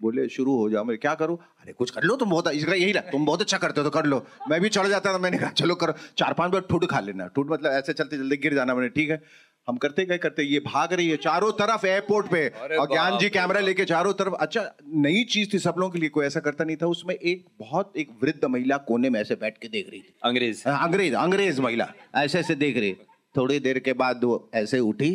बोले 0.00 0.28
शुरू 0.28 0.56
हो 0.56 0.68
जाओ 0.70 0.84
मैं 0.84 0.96
क्या 0.98 1.14
करूँ? 1.14 1.36
अरे 1.60 1.72
कुछ 1.72 1.90
कर 1.90 2.02
लो 2.02 2.16
तुम 2.16 2.30
बहुत 2.30 2.48
इसका 2.54 2.74
यही 2.74 2.92
लगा 2.92 3.10
तुम 3.10 3.24
बहुत 3.26 3.40
अच्छा 3.40 3.58
करते 3.58 3.80
हो 3.80 3.84
तो 3.84 3.90
कर 3.90 4.06
लो। 4.06 4.24
मैं 4.50 4.60
भी 4.60 4.68
चढ़ 4.68 4.86
जाता 4.88 5.12
था 5.14 5.18
मैंने 5.18 5.38
कहा 5.38 5.50
चलो 5.52 5.74
करो 5.74 5.94
चार 6.18 6.32
पाँच 6.32 6.52
बार 6.52 6.60
ठुड 6.70 6.86
खा 6.86 7.00
लेना 7.00 7.26
ठुड 7.36 7.52
मतलब 7.52 7.72
ऐसे 7.72 7.92
चलते 7.92 8.16
चलते 8.16 8.36
गिर 8.36 8.54
जाना 8.54 8.74
मैंने 8.74 8.88
ठीक 8.88 9.10
है? 9.10 9.22
हम 9.68 9.76
करते 9.76 10.04
गए 10.06 10.18
करते 10.18 10.42
ये 10.42 10.58
भाग 10.66 10.92
रही 10.92 11.08
है 11.08 11.16
चारों 11.16 11.50
तरफ़ 11.52 11.86
एयरपोर्ट 11.86 12.26
पे 12.30 12.46
और 12.48 12.86
ज्ञान 12.88 13.18
जी 13.18 13.28
कैमरा 13.28 13.60
लेके 13.60 13.84
चारों 13.84 14.12
तरफ़ 14.12 14.34
अच्छा 14.40 14.62
नई 15.06 15.24
चीज़ 15.30 15.48
थी 15.54 15.58
सब 15.58 15.74
लोगों 15.78 15.90
के 15.92 15.98
लिए 15.98 16.08
कोई 16.08 16.26
ऐसा 16.26 16.40
करता 16.40 16.64
नहीं 16.64 16.76
था 16.76 16.86
उसमें 16.86 17.14
एक 17.14 17.44
बहुत 17.58 17.96
एक 17.96 18.10
वृद्ध 18.22 18.44
महिला 18.44 18.76
कोने 18.88 19.10
में 19.10 19.20
ऐसे 19.20 19.34
बैठ 19.34 19.58
के 19.58 19.68
देख 19.68 19.90
रही 19.90 20.00
थी। 20.00 20.14
अंग्रेज़। 20.24 20.62
अंग्रेज़ 20.68 21.14
अंग्रेज़ 21.16 21.60
महिला 21.60 21.88
ऐसे 22.14 22.38
ऐसे 22.38 22.54
देख 22.54 22.76
रही। 22.76 22.94
थोड़ी 23.34 23.58
देर 23.60 23.78
के 23.78 23.92
बाद 23.94 24.24
वो 24.24 24.38
ऐसे 24.54 24.78
उठी 24.80 25.10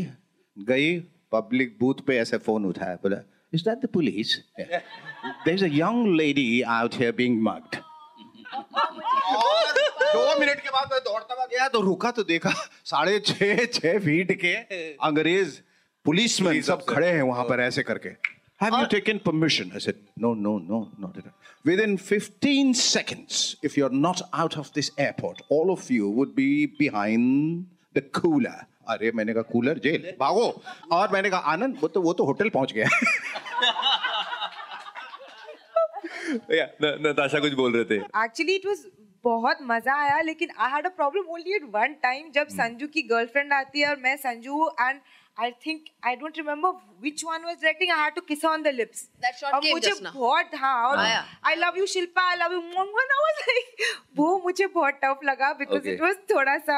गई 0.57 1.00
पब्लिक 1.31 1.77
बूथ 1.79 2.05
पे 2.07 2.17
ऐसे 2.17 2.38
फ़ोन 2.39 2.65
उठाया 2.65 2.95
बोला 2.95 3.17
Is 3.54 3.64
that 3.68 3.78
the 3.84 3.88
police 3.92 4.36
there 4.60 5.54
is 5.54 5.64
a 5.64 5.72
young 5.72 6.14
lady 6.16 6.60
out 6.78 6.94
here 7.00 7.12
being 7.22 7.42
mugged 7.48 7.76
दो 10.14 10.38
मिनट 10.40 10.60
के 10.60 10.70
बाद 10.70 10.92
मैं 10.92 11.00
दौड़ता 11.04 11.34
हुआ 11.34 11.46
गया 11.46 11.68
तो 11.68 11.80
रुका 11.90 12.10
तो 12.18 12.22
देखा 12.25 12.50
साढ़े 12.92 13.18
छह 13.32 13.64
छह 13.78 13.98
फीट 14.04 14.32
के 14.44 14.54
अंग्रेज 15.10 15.60
पुलिसमैन 16.04 16.60
सब 16.62 16.84
खड़े 16.88 17.10
हैं 17.10 17.22
वहां 17.32 17.44
पर 17.48 17.60
ऐसे 17.60 17.82
करके 17.90 18.14
Have 18.60 18.75
you 18.80 18.86
taken 18.88 19.18
permission? 19.20 19.72
I 19.75 19.80
said, 19.84 19.96
no, 20.16 20.32
no, 20.32 20.56
no, 20.58 20.76
not 20.98 21.16
at 21.18 21.25
all. 21.26 21.32
Within 21.64 21.98
15 21.98 22.72
seconds, 22.75 23.56
if 23.62 23.76
you're 23.76 23.90
not 23.90 24.22
out 24.32 24.56
of 24.56 24.72
this 24.72 24.90
airport, 24.96 25.42
all 25.50 25.70
of 25.70 25.90
you 25.90 26.08
would 26.08 26.34
be 26.34 26.64
behind 26.64 27.66
the 27.92 28.00
cooler. 28.00 28.66
अरे 28.89 29.11
मैंने 29.15 29.33
कहा 29.33 29.44
कूलर 29.51 29.79
जेल 29.79 30.13
भागो। 30.20 30.48
और 30.91 31.11
मैंने 31.13 31.29
कहा 31.29 31.39
आनंद 31.53 31.77
वो 31.81 31.87
तो 31.87 32.01
वो 32.01 32.13
तो 32.13 32.25
होटल 32.25 32.50
पहुँच 32.50 32.74
गया। 32.74 32.87
या, 36.51 36.65
नताशा 36.83 37.39
कुछ 37.39 37.53
बोल 37.53 37.74
रहे 37.75 37.85
थे। 37.85 37.96
एक्चुअली 38.24 38.55
इट 38.55 38.65
वाज 38.65 38.85
बहुत 39.24 39.57
मज़ा 39.61 39.96
आया 40.03 40.22
लेकिन 40.22 40.50
I 40.59 40.72
had 40.72 40.85
a 40.85 40.89
problem 40.89 41.24
only 41.33 41.55
at 41.55 41.63
one 41.74 41.94
time 42.03 42.29
जब 42.35 42.48
संजू 42.51 42.87
की 42.94 43.01
गर्लफ्रेंड 43.09 43.53
आती 43.53 43.81
है 43.81 43.89
और 43.89 43.98
मैं 44.03 44.15
Sanju 44.17 44.70
and 44.81 45.00
I 45.37 45.51
think 45.65 45.81
I 46.05 46.15
don't 46.15 46.37
remember 46.37 46.70
which 47.01 47.24
one 47.25 47.44
was 47.46 47.55
directing 47.55 47.91
I 47.91 48.00
had 48.00 48.13
to 48.15 48.22
kiss 48.22 48.46
on 48.46 48.63
the 48.63 48.67
lips 48.67 49.09
और 49.46 49.61
मुझे 49.65 49.94
बहुत 50.03 50.55
हाँ 50.55 50.75
और 50.89 50.98
I 50.98 51.55
love 51.55 51.77
you 51.77 51.85
Shilpa 51.85 52.22
I 52.29 52.35
love 52.35 52.53
you 52.53 52.61
Mohan 52.61 53.11
I 53.11 53.20
was 53.22 53.37
like 53.50 53.65
वो 54.17 54.27
मुझे 54.44 54.67
बहुत 54.67 55.00
टफ 55.03 55.20
लगा 55.24 55.51
बिकॉज़ 55.59 55.87
इट 55.89 56.01
वाज 56.01 56.15
थोड़ा 56.31 56.57
सा 56.57 56.77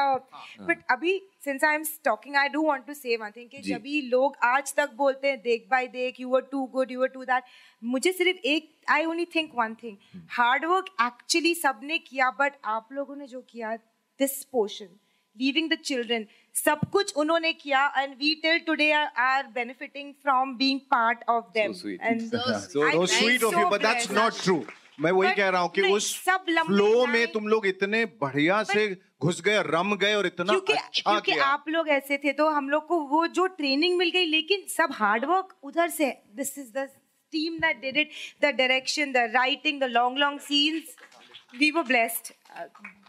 बट 0.60 0.84
अभी 0.90 1.20
since 1.44 1.64
I 1.64 1.74
am 1.74 1.84
talking 2.04 2.36
I 2.36 2.48
do 2.48 2.62
want 2.66 2.86
to 2.86 2.94
say 2.94 3.16
one 3.16 3.30
thing 3.36 3.48
कि 3.50 3.60
जब 3.62 3.82
भी 3.82 4.00
लोग 4.08 4.36
आज 4.44 4.74
तक 4.76 4.92
बोलते 4.96 5.28
हैं 5.28 5.40
देख 5.42 5.66
बाय 5.70 5.86
देख 5.88 6.20
you 6.20 6.28
were 6.28 6.42
too 6.52 6.64
good 6.72 6.92
you 6.92 7.00
were 7.00 7.08
too 7.08 7.24
that 7.24 7.44
मुझे 7.82 8.12
सिर्फ़ 8.12 8.46
एक 8.48 8.70
I 8.90 9.04
only 9.04 9.24
think 9.34 9.50
one 9.54 9.74
thing 9.82 9.96
hard 10.32 10.64
work 10.64 10.94
actually 11.02 11.54
सबने 11.54 11.98
किया 12.00 12.30
बट 12.40 12.56
आप 12.74 12.88
लोगों 12.92 13.16
ने 13.16 13.26
जो 13.26 13.40
किया 13.50 13.74
this 14.20 14.42
portion 14.52 14.88
leaving 15.36 15.70
the 15.70 15.78
children 15.84 16.26
सब 16.56 16.80
कुछ 16.92 17.14
उन्होंने 17.16 17.52
किया 17.54 17.86
and 17.98 18.14
we 18.18 18.34
till 18.42 18.58
today 18.66 18.90
are 18.92 19.46
benefiting 19.54 20.12
from 20.22 20.56
being 20.56 20.80
part 20.90 21.28
of 21.28 21.44
them 21.54 21.72
and 22.00 22.30
so 22.30 23.06
sweet. 23.08 23.42
Of 23.42 23.60
you 23.60 23.68
but 23.70 23.82
that's 23.82 24.10
not 24.12 24.38
true. 24.38 24.62
मैं 25.00 25.10
वही 25.10 25.32
कह 25.34 25.48
रहा 25.48 25.60
हूँ 25.60 25.70
कि 25.70 25.82
उस 25.82 26.14
फ्लो 26.28 27.06
में 27.06 27.26
तुम 27.32 27.46
लोग 27.48 27.66
इतने 27.66 28.04
बढ़िया 28.20 28.62
से 28.62 28.86
घुस 29.24 29.40
गए 29.42 29.62
रम 29.66 29.94
गए 29.96 30.14
और 30.14 30.26
इतना 30.26 30.52
क्योंकि 30.52 30.72
अच्छा 30.72 31.10
क्योंकि 31.10 31.32
किया। 31.32 31.44
आप 31.46 31.64
लोग 31.68 31.88
ऐसे 31.90 32.18
थे 32.18 32.32
तो 32.32 32.48
हम 32.50 32.68
लोग 32.70 32.86
को 32.88 33.00
वो 33.08 33.26
जो 33.38 33.46
ट्रेनिंग 33.56 33.96
मिल 33.98 34.10
गई 34.10 34.26
लेकिन 34.26 34.64
सब 34.70 34.94
हार्डवर्क 34.94 35.54
उधर 35.64 35.88
से। 35.90 36.10
This 36.36 36.58
is 36.58 36.70
the 36.78 36.88
team 37.32 37.58
that 37.58 37.80
did 37.80 37.96
it 37.98 38.10
the 38.42 38.54
direction 38.56 39.12
the 39.12 39.30
writing 39.34 39.80
the 39.80 39.84
long 39.90 40.18
long 40.18 40.40
scenes 40.40 40.96
we 41.58 41.70
were 41.70 41.82
blessed 41.84 42.32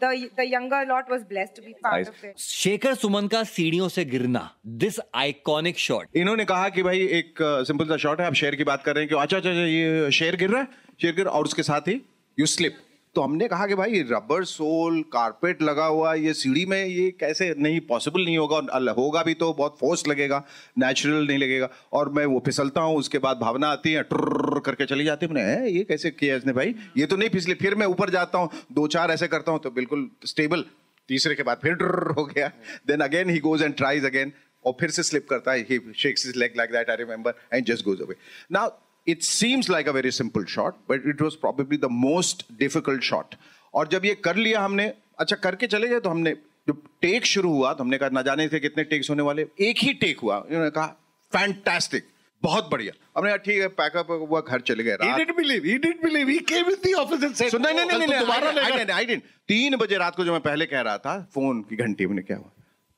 the 0.02 0.12
the 0.38 0.44
younger 0.46 0.86
lot 0.88 1.10
was 1.10 1.22
blessed 1.28 1.56
to 1.56 1.62
be 1.62 1.72
part 1.84 2.08
of 2.08 2.24
it 2.26 2.38
Shekhar 2.38 2.94
Suman 2.94 3.28
का 3.28 3.42
सीढ़ियों 3.46 3.88
से 3.88 4.04
गिरना 4.06 4.42
this 4.84 4.98
iconic 5.14 5.78
shot 5.78 6.16
इन्होंने 6.16 6.44
कहा 6.44 6.68
कि 6.68 6.82
भाई 6.82 7.06
एक 7.18 7.42
simple 7.68 7.88
सा 7.88 7.96
शॉट 8.04 8.20
है 8.20 8.26
आप 8.26 8.34
शेर 8.42 8.54
की 8.56 8.64
बात 8.64 8.84
कर 8.84 8.94
रहे 8.94 9.04
हैं 9.04 9.08
कि 9.08 9.20
अच्छा 9.20 9.36
अच्छा 9.36 9.50
अच्छा, 9.50 9.62
ये 9.62 10.10
शेर 10.12 10.36
गिर 10.36 10.50
रहा 10.50 10.60
है? 10.60 10.68
शेर 11.02 11.14
गिर 11.14 11.26
और 11.28 11.44
उसके 11.44 11.62
साथ 11.62 11.88
ही 11.88 12.00
यू 12.38 12.46
स्लिप 12.48 12.78
तो 13.16 13.22
हमने 13.22 13.46
कहा 13.48 13.66
कि 13.66 13.74
भाई, 13.74 14.00
रबर 14.02 14.44
सोल, 14.44 15.00
कारपेट 15.12 15.62
लगा 15.62 15.84
हुआ, 15.86 16.12
ये 16.14 16.32
सीढ़ी 16.34 16.64
में 16.66 16.84
ये 16.84 17.10
कैसे 17.20 17.54
नहीं 17.58 17.80
पॉसिबल 17.88 18.24
नहीं 18.24 18.36
होगा, 18.38 18.56
और 18.56 18.88
होगा 18.98 19.22
भी 19.22 19.34
तो 19.34 19.52
बहुत 19.52 19.76
फोर्स 19.80 20.06
लगेगा 20.08 20.42
नेचुरल 20.78 21.26
नहीं 21.26 21.38
लगेगा। 21.38 21.68
और 21.92 22.08
मैं 22.12 22.24
वो 22.26 22.42
फिसलता 22.46 22.80
हूँ, 22.80 22.96
उसके 22.96 23.18
बाद 23.18 23.38
भावना 23.38 23.68
आती 23.68 23.92
है 23.92 24.02
ट्र 24.04 24.60
करके 24.66 24.86
चली 24.86 25.04
जाती 25.04 25.26
है। 25.26 25.32
मैंने 25.32 25.70
ये 25.70 25.84
कैसे 25.84 26.10
किया 26.12 26.36
इसने 26.36 26.52
भाई? 26.52 26.74
ये 26.96 27.06
तो 27.06 27.16
नहीं 27.16 27.28
फिसली, 27.30 27.54
फिर 27.56 27.74
मैं 27.74 27.86
ऊपर 27.88 28.10
जाता 28.10 28.38
हूँ, 28.38 28.50
दो 28.72 28.86
चार 28.88 29.10
ऐसे 29.10 29.28
करता 29.28 29.52
हूँ 29.52 29.60
तो 29.60 29.70
बिल्कुल 29.72 30.08
स्टेबल 30.26 30.64
तीसरे 31.08 31.34
के 31.34 31.42
बाद 31.42 31.58
फिर 31.62 31.74
ट्र 31.76 32.14
हो 32.18 32.24
गया। 32.26 32.48
Then 32.86 33.00
again 33.02 33.30
he 33.30 33.38
goes 33.40 33.62
and 33.62 33.74
tries 33.76 34.04
again 34.04 34.32
और 34.64 34.76
फिर 34.80 34.90
से 34.90 35.02
स्लिप 35.04 35.26
करता 35.30 35.52
है 35.52 35.66
he 35.70 35.80
shakes 35.96 36.32
leg 36.36 36.56
like 36.56 36.70
that 36.72 36.90
I 36.90 36.96
remember 36.96 37.34
and 37.52 37.64
just 37.66 37.84
goes 37.84 38.00
away 38.02 38.16
now 38.52 38.70
it 39.08 39.22
seems 39.22 39.70
like 39.70 39.88
a 39.88 39.92
very 39.92 40.10
simple 40.10 40.44
shot 40.44 40.74
but 40.74 41.02
it 41.06 41.22
was 41.22 41.34
probably 41.34 41.78
the 41.78 41.84
most 41.84 42.46
difficult 42.58 43.02
shot 43.02 43.34
और 43.74 43.88
जब 43.88 44.04
ये 44.04 44.14
कर 44.14 44.36
लिया 44.36 44.60
हमने 44.60 44.92
अच्छा 45.18 45.36
करके 45.36 45.66
चले 45.66 45.88
गए 45.88 46.00
तो 46.00 46.10
हमने 46.10 46.36
जब 46.68 46.82
टेक 47.02 47.26
शुरू 47.26 47.52
हुआ 47.52 47.74
तो 47.74 47.84
हमने 47.84 47.98
कहा 47.98 48.08
ना 48.08 48.22
जाने 48.22 48.48
थे 48.48 48.60
कितने 48.60 48.84
टेक्स 48.84 49.10
होने 49.10 49.22
वाले। 49.22 49.46
एक 49.60 49.76
ही 49.78 49.92
टेक 49.94 50.20
हुआ। 50.20 50.46
इन्होंने 50.50 50.70
कहा 50.70 50.86
फैंटास्टिक 51.32 52.04
बहुत 52.42 52.68
बढ़िया। 52.72 52.92
हमने 53.16 53.30
कहा 53.30 53.36
ठीक 53.36 53.60
है 53.60 53.68
पैकअप 53.68 54.06
हुआ 54.10 54.40
घर 54.40 54.60
चले 54.60 54.84
गए 54.84 54.96
didn't 54.96 55.36
believe. 55.40 55.64
He 55.66 55.76
didn't 55.84 56.04
believe. 56.04 56.38
He 56.38 56.52
came 56.52 56.70
in 56.70 56.80
the 56.86 57.04
office 57.04 57.24
and 57.30 57.42
said, 57.42 57.54
So, 57.54 57.66
नहीं 57.66 57.74
नहीं 57.74 58.00
"Oh, 58.00 58.08
नहीं 58.08 58.18
दोबारा 58.18 58.52
didn't- 58.52 58.74
I 58.74 58.76
लेगा." 58.76 58.98
didn't- 58.98 59.22
तीन 59.48 59.76
बजे 59.76 59.98
रात 59.98 60.16
को 60.16 60.24
जो 60.24 60.32
मैं 60.32 60.40
पहले 60.40 60.66
कह 60.66 60.80
रहा 60.80 60.98
था 60.98 61.30
फ़ोन 61.34 61.60
की 61.62 61.76
घंटी 61.76 62.06
मैंने 62.06 62.22
क्या 62.22 62.36
हुआ? 62.36 62.50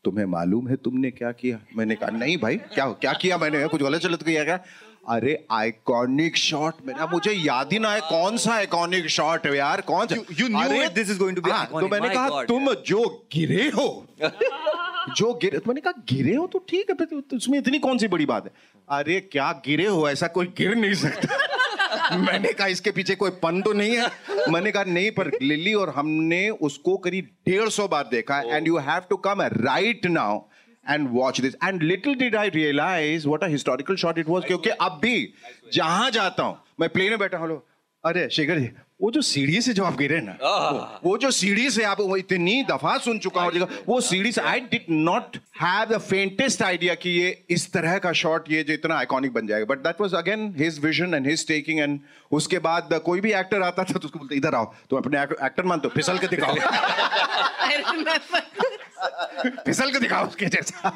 तुम्हें 0.05 0.27
मालूम 0.27 0.69
है 0.69 0.77
तुमने 0.77 1.11
क्या 1.11 1.33
किया? 1.33 1.61
मैंने 1.77 1.95
कहा 1.95 2.11
नहीं 2.11 2.39
भाई 2.39 2.57
क्या 2.57 2.87
क्या 2.87 3.13
किया 3.13 3.39
मैंने? 3.39 3.69
कुछ 3.69 3.83
गलत 3.83 4.01
चलत 4.01 4.23
किया 4.23 4.45
क्या? 4.45 4.65
अरे 5.09 5.47
आइकॉनिक 5.51 6.37
शॉट 6.37 6.75
मेरा 6.87 7.07
मुझे 7.07 7.33
याद 7.33 7.73
ही 7.73 7.79
ना 7.79 7.93
है 7.93 8.01
कौन 8.01 8.37
सा 8.37 8.53
आइकॉनिक 8.53 9.07
शॉट 9.09 9.47
है 9.47 9.57
यार 9.57 9.81
कौन 9.81 10.07
सा? 10.07 10.17
This 10.95 11.11
is 11.11 11.21
going 11.21 11.37
to 11.37 11.45
be 11.45 11.51
हाँ, 11.51 11.69
iconic. 11.69 11.81
तो 11.81 11.89
मैंने 11.89 12.09
कहा 12.15 12.29
God. 12.29 12.49
तुम 12.49 12.75
जो 12.87 13.05
गिरे 13.33 13.69
हो 13.69 14.07
जो 15.17 15.33
गिरे 15.35 15.59
तो 15.59 15.65
मैंने 15.69 15.81
कहा 15.81 16.03
गिरे 16.13 16.35
हो 16.35 16.47
तो 16.47 16.59
ठीक 16.69 16.91
है 16.91 17.07
तो 17.07 17.37
उसमें 17.37 17.59
इतनी 17.59 17.79
कौन 17.79 17.99
सी 17.99 18.09
बड़ी 18.09 18.27
बात 18.27 18.45
है? 18.45 18.51
अरे 18.89 19.21
क्या 19.33 19.53
गिरे 19.67 19.87
हो 19.87 20.09
ऐसा 20.09 20.27
कोई 20.27 20.47
गिर 20.59 20.75
नहीं 20.75 20.95
सकता। 20.95 22.17
मैंने 22.17 22.53
कहा 22.53 22.67
इसके 22.67 22.91
पीछे 22.91 23.15
कोई 23.15 23.31
पन 23.43 23.63
तो 23.63 23.73
नहीं 23.73 23.97
है। 23.97 24.11
मैंने 24.51 24.71
कहा 24.71 24.85
नहीं 24.85 25.11
पर 25.11 25.31
लिली 25.43 25.75
और 25.75 25.93
हमने 25.97 26.49
उसको 26.51 26.97
करीब 26.97 27.29
डेढ़ 27.49 27.69
सौ 27.69 27.89
बार 27.89 28.09
देखा 28.11 28.41
and 28.41 28.69
you 28.69 28.79
have 28.79 29.03
to 29.11 29.17
come 29.17 29.43
right 29.43 30.07
now 30.07 30.39
and 30.91 31.09
watch 31.13 31.41
this 31.41 31.55
and 31.65 31.83
little 31.83 32.15
did 32.15 32.37
I 32.37 32.49
realise 32.55 33.29
what 33.29 33.45
a 33.45 33.47
historical 33.47 33.97
shot 33.97 34.19
it 34.19 34.29
was 34.29 34.45
क्योंकि 34.45 34.71
अब 34.71 34.99
भी 35.03 35.33
जहाँ 35.75 36.11
जाता 36.11 36.43
हूँ 36.43 36.59
मैं 36.81 36.89
प्लेन 36.89 37.11
में 37.11 37.19
बैठा 37.19 37.39
हूँ 37.39 37.63
अरे 38.05 38.29
शेखर 38.31 38.59
जी 38.59 38.71
वो 39.03 39.11
जो 39.11 39.21
सीढ़ी 39.23 39.61
से 39.61 39.73
जो 39.73 39.85
आप 39.85 39.97
गिरे 39.97 40.21
ना 40.21 40.33
वो, 40.43 41.01
वो 41.05 41.19
जो 41.19 41.31
सीढ़ी 41.31 41.71
से 41.71 41.83
आप 41.85 42.01
वो 42.01 42.17
इतनी 42.17 42.63
दफ़ा 42.71 42.97
सुन 42.99 43.19
चुका 43.19 43.43
हूँ 43.43 43.69
वो 43.89 44.01
सीढ़ी 44.01 44.33
से 44.33 44.41
I 44.41 44.61
did 44.61 44.85
not 44.91 45.37
have 45.61 45.89
the 45.89 45.99
faintest 45.99 46.63
idea 46.63 46.95
कि 46.95 47.11
ये 47.11 47.45
इस 47.51 47.73
तरह 47.73 47.99
का 47.99 48.13
शॉट 48.23 48.51
ये 48.51 48.63
जो 48.63 48.75
इतना 48.75 48.97
आइकॉनिक 48.97 49.33
बन 49.33 49.47
जाएगा. 49.47 49.65
But 49.65 49.79
that 49.79 50.01
was 50.01 50.15
again 50.15 50.55
his 50.59 50.85
vision 50.85 51.15
and 51.15 51.27
his 51.27 51.47
taking 51.49 51.81
and 51.81 52.01
उसके 52.33 52.59
बाद 52.59 53.01
कोई 53.05 53.21
भी 53.21 53.33
एक्टर 53.33 53.63
आता 53.63 53.85
था 53.85 53.93
तो 53.93 54.01
उसको 54.05 54.19
बोलते 54.19 54.35
इधर 54.35 54.55
आओ। 54.55 54.75
तुम 54.91 54.99
अपने 54.99 55.23
एक्टर 55.23 55.65
मानते 55.65 55.89
हो 55.89 55.95
फिसल 55.95 56.19
के 56.19 56.27
दिखाओ 56.27 56.55
फिसल 59.67 59.91
के 59.93 59.99
दिखाओ 60.01 60.27
उसके 60.27 60.47
जैसा। 60.47 60.93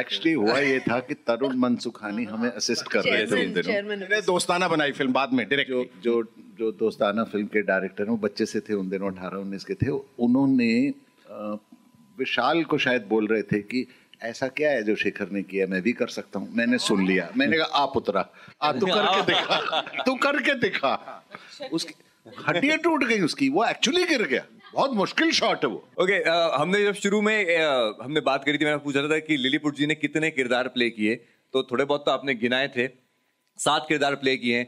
एक्चुअली 0.00 0.32
हुआ 0.32 0.58
ये 0.58 0.78
था 0.80 0.98
कि 1.00 1.14
तरुण 1.14 1.56
मनसुखानी 1.56 2.24
हमें 2.24 2.50
असिस्ट 2.50 2.88
कर 2.88 3.04
रहे 3.04 3.26
थे 3.26 3.46
उन 3.46 3.52
दिनों। 3.52 4.20
दोस्ताना 4.26 4.68
बनाई 4.68 4.92
फ़िल्म 4.92 5.12
बाद 5.12 5.32
में 5.32 5.48
डायरेक्ट 5.48 5.70
जो 5.70 5.84
जो 6.04 6.22
जो 6.58 6.70
दोस्ताना 6.72 7.24
फ़िल्म 7.24 7.46
के 7.46 7.62
डायरेक्टर 7.62 8.02
हैं 8.02 8.10
वो 8.10 8.16
बच्चे 8.16 8.46
से 8.46 8.60
थे 8.60 8.74
उन 8.74 8.88
दिनों 8.88 9.10
अठारह 9.12 9.38
उन्नीस 9.38 9.64
के 9.64 9.74
थे। 9.74 9.90
उन्होंने 9.90 10.70
विशाल 12.18 12.64
को 12.64 12.78
शायद 12.78 13.06
बोल 13.08 13.26
रहे 13.26 13.42
थे 13.42 13.60
कि 13.62 13.86
ऐसा 14.22 14.48
क्या 14.48 14.70
है 14.70 14.82
जो 14.82 14.94
शेखर 14.96 15.30
ने 15.32 15.42
किया 15.42 15.66
मैं 15.66 15.82
भी 15.82 15.92
कर 15.92 16.08
सकता 16.08 16.38
हूँ। 16.38 16.48
मैंने 16.54 16.78
सुन 16.78 17.06
लिया। 17.06 17.28
मैंने 17.36 17.58
कहा 17.58 17.82
आप 17.82 17.96
उतरा। 17.96 18.28
आ 18.62 18.72
तू 18.72 18.86
करके 18.96 19.22
दिखा। 19.22 19.80
तू 20.06 20.14
करके 20.14 20.54
दिखा। 20.54 21.24
उसकी 21.72 21.94
हड्डियाँ 22.46 22.78
टूट 22.78 23.04
गई 23.04 23.20
उसकी। 23.20 23.48
वो 23.48 23.64
एक्चुअली 23.64 24.04
गिर 24.04 24.22
गया। 24.22 24.44
बहुत 24.72 24.92
मुश्किल 24.94 25.30
शॉट 25.32 25.64
है 25.64 25.70
वो। 25.70 25.76
ओके 25.96 26.18
okay, 26.18 26.60
हमने 26.60 26.82
जब 26.84 26.94
शुरू 26.96 27.20
में 27.22 27.56
अ, 27.56 27.98
हमने 28.02 28.20
बात 28.22 28.44
करी 28.44 28.58
थी 28.58 28.64
मैंने 28.64 28.78
पूछा 28.78 29.02
था 29.04 29.18
कि 29.20 29.36
लिलीपुट 29.38 29.76
जी 29.76 29.86
ने 29.86 29.94
कितने 29.96 30.30
किरदार 30.30 30.68
प्ले 30.70 30.90
किए? 30.90 31.14
तो 31.54 31.62
थोड़े 31.62 31.84
बहुत 31.84 32.04
तो 32.06 32.10
आपने 32.10 32.34
गिनाए 32.36 32.68
थे। 32.68 32.86
सात 33.58 33.86
किरदार 33.88 34.14
प्ले 34.16 34.36
किए 34.36 34.56
हैं। 34.56 34.66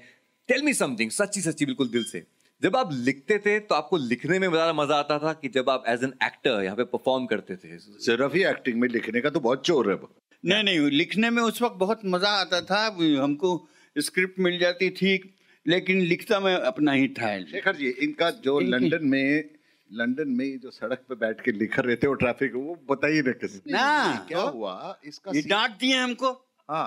टेल 0.49 0.63
मी 0.63 0.73
समथिंग 0.75 1.11
सच्ची 1.13 1.41
सच्ची 1.41 1.67
बिल्कुल 1.67 1.89
दिल 1.89 2.05
से। 2.05 2.23
जब 2.63 2.77
आप 2.77 2.91
लिखते 2.95 3.39
थे 3.39 3.59
तो 3.61 3.75
आपको 3.75 3.97
लिखने 3.99 4.39
में 4.39 4.49
ज़्यादा 4.49 4.73
मज़ा 4.75 4.97
आता 4.97 5.19
था 5.19 5.33
कि 5.35 5.49
जब 5.51 5.71
आप 5.71 5.85
एज 5.89 6.05
एन 6.05 6.13
एक्टर 6.25 6.63
यहाँ 6.65 6.77
पे 6.77 6.85
परफॉर्म 6.87 7.27
करते 7.27 7.57
थे? 7.57 7.79
सिर्फ़ 7.79 8.35
ही 8.37 8.45
एक्टिंग 8.47 8.81
में 8.81 8.89
लिखने 8.89 9.21
का 9.21 9.31
तो 9.31 9.41
बहुत 9.41 9.65
चोर 9.67 9.91
है 9.91 9.97
नहीं 10.45 10.63
नहीं 10.65 10.91
लिखने 10.93 11.31
में 11.31 11.43
उस 11.43 11.63
वक्त 11.63 11.77
बहुत 11.79 12.01
मज़ा 12.07 12.29
आता 12.41 12.61
था। 12.63 12.85
हमको 13.23 13.51
स्क्रिप्ट 13.97 14.39
मिल 14.41 14.59
जाती 14.59 14.91
थी 14.93 15.19
लेकिन 15.67 16.01
लिखता 16.03 16.41
मैं 16.41 16.55
अपना 16.67 16.93
ही 16.93 17.09
था। 17.11 17.39
शेखर 17.47 17.77
जी 17.77 17.89
इनका 18.03 18.31
जो 18.45 18.59
लंदन 18.61 19.07
में 19.07 19.62
लंदन 19.93 20.29
में 20.29 20.59
जो 20.61 20.71
सड़क 20.71 21.05
पे 21.09 21.15
बैठ 21.15 21.41
के 21.41 21.53
लिख 21.53 21.79
रहे 21.79 21.97
थे 21.97 22.07
वो 22.07 22.15
ट्रैफ़िक 22.15 22.55
वो 22.55 22.77
बताइए 22.91 23.23
ना 23.23 23.33
किसी 23.33 23.73
ना। 23.73 24.25
क्या 24.29 24.41
हुआ? 24.41 24.99
इसका 25.05 25.33
ये 25.35 25.43
डांट 25.43 25.71
दिए 25.71 25.97
हमको। 25.97 26.31
हाँ। 26.69 26.87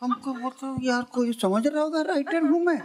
हमको 0.00 0.32
वो 0.32 0.50
तो 0.50 0.76
यार 0.82 1.02
कोई 1.02 1.32
समझ 1.32 1.66
रहा 1.66 1.82
होगा 1.82 2.02
राइटर 2.02 2.42
हूँ 2.42 2.64
मैं। 2.64 2.80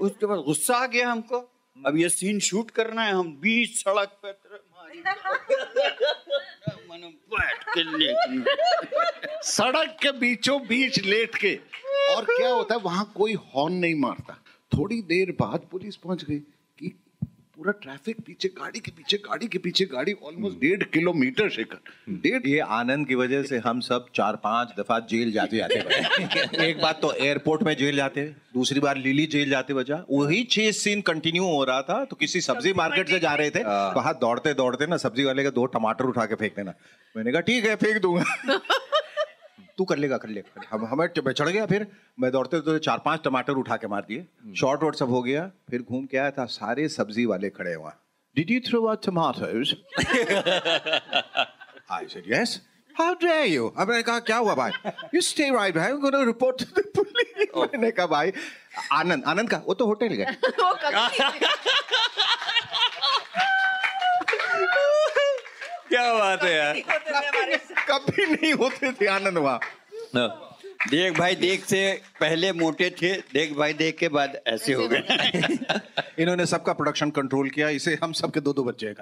उसके 0.00 0.26
बाद 0.26 0.38
गुस्सा 0.38 0.76
आ 0.76 0.86
गया 0.86 1.10
हमको। 1.10 1.38
अब 1.86 1.96
ये 1.96 2.08
सीन 2.08 2.38
शूट 2.40 2.70
करना 2.70 3.02
है 3.02 3.12
हम 3.12 3.36
बीच 3.40 3.76
सड़क 3.78 4.18
पे 4.24 4.32
के 7.76 7.82
सड़क 9.42 9.96
के 10.02 10.12
बीचों 10.12 10.60
बीच 10.66 10.98
लेट 10.98 11.34
के। 11.34 11.54
और 12.14 12.24
क्या 12.24 12.48
होता 12.48 12.74
है 12.74 12.80
वहाँ 12.80 13.12
कोई 13.16 13.34
हॉर्न 13.34 13.74
नहीं 13.74 13.94
मारता। 13.94 14.43
थोड़ी 14.76 15.00
देर 15.02 15.36
बाद 15.40 15.66
पुलिस 15.70 15.96
पहुँच 15.96 16.24
गई 16.24 16.38
कि 16.78 16.92
पूरा 17.56 17.72
ट्रैफ़िक 17.72 18.20
पीछे 18.26 18.48
गाड़ी 18.48 18.80
के 18.80 18.90
पीछे 18.90 19.16
गाड़ी 19.16 19.46
के 19.46 19.58
पीछे 19.58 19.84
गाड़ी 19.84 20.12
ऑलमोस्ट 20.22 20.56
डेढ़ 20.58 20.82
किलोमीटर 20.92 21.48
शेखर 21.50 22.12
डेढ़ 22.12 22.48
ये 22.48 22.58
आनंद 22.76 23.06
की 23.08 23.14
वजह 23.14 23.42
से 23.42 23.58
हम 23.58 23.80
सब 23.80 24.06
चार 24.14 24.36
पाँच 24.36 24.72
दफ़ा 24.78 24.98
जेल 25.10 25.32
जाते 25.32 25.56
जाते 25.56 26.66
एक 26.68 26.80
बात 26.80 27.00
तो 27.02 27.12
एयरपोर्ट 27.12 27.62
में 27.62 27.74
जेल 27.76 27.96
जाते 27.96 28.24
दूसरी 28.54 28.80
बार 28.80 28.96
लिली 28.96 29.26
जेल 29.26 29.50
जाते 29.50 29.74
बचा। 29.74 30.04
वही 30.10 30.42
चेज 30.44 30.74
सीन 30.76 31.00
कंटिन्यू 31.00 31.44
हो 31.44 31.64
रहा 31.64 31.82
था 31.82 32.04
तो 32.04 32.16
किसी 32.16 32.40
सब्ज़ी 32.40 32.72
मार्केट 32.72 33.08
से 33.08 33.18
जा 33.18 33.34
रहे 33.34 33.50
थे 33.50 33.62
वहाँ 33.94 34.14
दौड़ते 34.20 34.54
दौड़ते 34.54 34.86
ना 34.86 34.96
सब्ज़ी 34.96 35.24
वाले 35.24 35.44
का 35.44 35.50
दो 35.50 35.66
टमाटर 35.66 36.04
उठा 36.04 36.26
के 36.26 36.34
फेंक 36.34 36.56
देना 36.56 36.74
मैंने 37.16 37.32
कहा 37.32 37.40
ठीक 37.40 37.64
है 37.64 37.76
फेंक 37.76 38.02
दूँगा। 38.02 38.24
तू 39.78 39.84
कर 39.84 39.98
लेगा 39.98 40.16
कर 40.18 40.28
लेगा 40.28 40.66
हम 40.70 40.84
हमें 40.86 41.06
चढ़ 41.18 41.48
गया 41.48 41.66
फिर। 41.66 41.86
मैं 42.20 42.30
दौड़ते 42.32 42.60
दौड़ते 42.60 42.78
चार 42.84 42.98
पाँच 43.04 43.20
टमाटर 43.24 43.52
उठा 43.62 43.76
के 43.76 43.86
मार 43.88 44.04
दिए। 44.08 44.26
शॉर्ट 44.60 44.82
वॉट 44.82 44.96
सब 44.96 45.10
हो 45.10 45.22
गया। 45.22 45.46
फिर 45.70 45.82
घूम 45.82 46.04
के 46.06 46.16
आया 46.18 46.30
था 46.38 46.44
सारे 46.52 46.88
सब्ज़ी 46.88 47.24
वाले 47.26 47.50
खड़े 47.50 47.74
वहाँ 47.76 48.00
did 48.36 48.50
you 48.50 48.60
throw 48.68 48.86
out 48.88 49.04
tomatoes 49.06 49.74
I 51.92 52.06
said 52.12 52.24
yes 52.28 52.60
how 52.94 53.14
dare 53.22 53.46
you 53.46 53.68
अब 53.68 53.88
मैंने 53.88 54.02
कहा 54.02 54.18
क्या 54.26 54.36
हुआ 54.36 54.54
भाई? 54.54 54.70
यू 55.14 55.20
स्टे 55.20 55.50
राइट 55.54 55.74
भाई। 55.76 55.92
Gonna 56.02 56.22
report 56.24 56.62
to 56.64 56.80
the 56.80 56.84
police 56.96 57.56
मैंने 57.56 57.90
कहा 57.90 58.06
भाई 58.06 58.32
आनंद 58.92 59.24
आनंद 59.28 59.50
का 59.50 59.56
वो 59.66 59.74
तो 59.74 59.86
होटल 59.86 60.14
गए। 60.14 60.24
क्या 65.88 66.12
बात 66.14 66.42
है 66.42 66.54
यार। 66.54 66.80
कभी 67.90 68.26
नहीं 68.26 68.52
होते 68.52 68.92
थे 68.92 69.06
आनंद 69.08 69.38
वहाँ 69.38 69.60
देख 70.90 71.18
भाई 71.18 71.34
देख 71.36 71.64
से 71.64 71.80
पहले 72.20 72.52
मोटे 72.52 72.88
थे 73.02 73.12
देख 73.32 73.52
भाई 73.56 73.72
देख 73.74 73.96
के 73.98 74.08
बाद 74.08 74.36
ऐसे 74.46 74.72
हो 74.72 74.88
गए। 74.88 75.02
इन्होंने 76.18 76.46
सबका 76.46 76.72
प्रोडक्शन 76.72 77.10
कंट्रोल 77.10 77.48
किया 77.50 77.68
इसे 77.78 77.98
हम 78.02 78.12
सबके 78.12 78.40
दो 78.40 78.52
दो 78.52 78.64
बच्चे 78.64 78.86
हैं। 78.86 78.94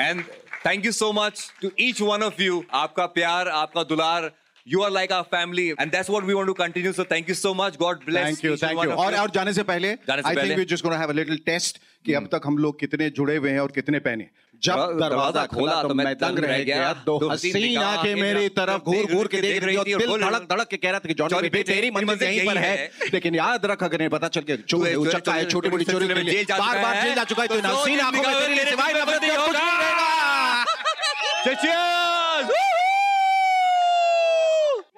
And 0.00 0.24
thank 0.66 0.84
you 0.86 0.92
so 0.92 1.12
much 1.12 1.50
to 1.62 1.70
each 1.80 2.00
one 2.00 2.22
of 2.22 2.42
you 2.42 2.64
आपका 2.74 3.06
प्यार 3.16 3.48
आपका 3.48 3.82
दुलार 3.84 4.30
you 4.70 4.82
are 4.82 4.90
like 4.90 5.12
our 5.12 5.36
family 5.36 5.68
and 5.70 5.90
that's 5.92 6.10
what 6.10 6.24
we 6.24 6.34
want 6.34 6.46
to 6.46 6.52
continue 6.54 6.92
so 6.92 7.04
thank 7.12 7.28
you 7.28 7.34
so 7.34 7.54
much 7.54 7.76
God 7.78 8.04
bless 8.06 8.26
thank 8.26 8.44
you 8.44 8.56
thank 8.56 8.84
you 8.84 8.90
और 9.04 9.14
और 9.22 9.30
जाने 9.34 9.52
से 9.52 9.62
पहले 9.70 9.88
I 10.10 10.34
think 10.36 10.58
we 10.58 10.64
just 10.74 10.84
gonna 10.84 10.98
have 10.98 11.08
a 11.08 11.12
little 11.14 11.38
test 11.46 11.80
कि 12.04 12.14
अब 12.14 12.28
तक 12.32 12.46
हम 12.46 12.58
लोग 12.58 12.78
कितने 12.80 13.10
जुड़े 13.16 13.36
हुए 13.36 13.50
हैं 13.50 13.60
और 13.60 13.72
कितने 13.72 13.98
पहने। 14.00 14.26
जब 14.62 14.98
दरवाज़ा 15.00 15.44
खोला 15.46 15.82
तो 15.82 15.94
मैं 15.94 16.14
दंग 16.16 16.38
रह 16.44 16.62
गया। 16.64 16.92
दो 17.06 17.16
हसीन 17.28 17.76
आँखें 17.78 18.14
मेरी 18.16 18.48
तरफ़ 18.56 18.80
घूर 18.82 19.14
घूर 19.14 19.26
के 19.26 19.40
देख 19.40 19.64
रही 19.64 19.76
थी 19.76 19.92
और 19.92 20.00
दिल 20.00 20.12
धड़क 20.22 20.46
धड़क 20.50 20.68
के 20.68 20.76
कह 20.76 20.90
रहा 20.90 20.98
था 20.98 21.08
कि 21.08 21.14
जॉनी 21.14 21.48
बेटे 21.48 21.72
तेरी 21.72 21.90
मंजिल 21.90 22.22
यहीं 22.22 22.46
पर 22.46 22.58
है। 22.58 22.74
लेकिन 23.12 23.34
याद 23.34 23.66
रख 23.66 23.82
अगर 23.84 23.98
नहीं 23.98 24.08
पता 24.16 24.28
चल 24.28 24.42
के 24.50 24.56
चोर 24.64 24.88
उचक्का 24.94 25.34
है 25.34 25.44
छोटी 25.48 25.68
मोटी 25.68 25.84
चोरी 25.84 26.08
के 26.08 26.22
लिए। 26.22 26.44
बार 26.44 26.82
बार 26.82 27.02
जेल 27.02 27.14
जा 27.14 27.24
चुका 27.24 27.42
है 27.42 27.48
तो 27.48 27.54
हसीन 27.68 28.00
आँखों 28.00 28.22
में 28.22 28.32
तेरे 28.32 28.54
लिए 28.54 28.64
सिवाय 28.64 28.92
नफरत 28.94 29.20
कुछ 29.20 29.56
नहीं 29.56 29.76
रहेगा! 29.82 30.10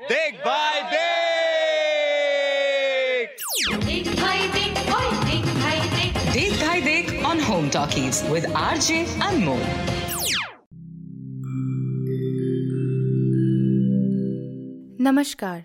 देख 0.03 0.35
भाई 0.35 0.81
देख 0.83 1.29
देख 3.85 4.09
भाई 4.21 4.49
देख 4.49 4.79
देख 6.33 6.53
भाई 6.63 6.81
देख 6.81 7.11
on 7.27 7.43
Home 7.49 7.69
Talkies 7.71 8.19
with 8.33 8.47
RJ 8.61 8.97
Anmol. 9.27 9.63
नमस्कार 15.01 15.65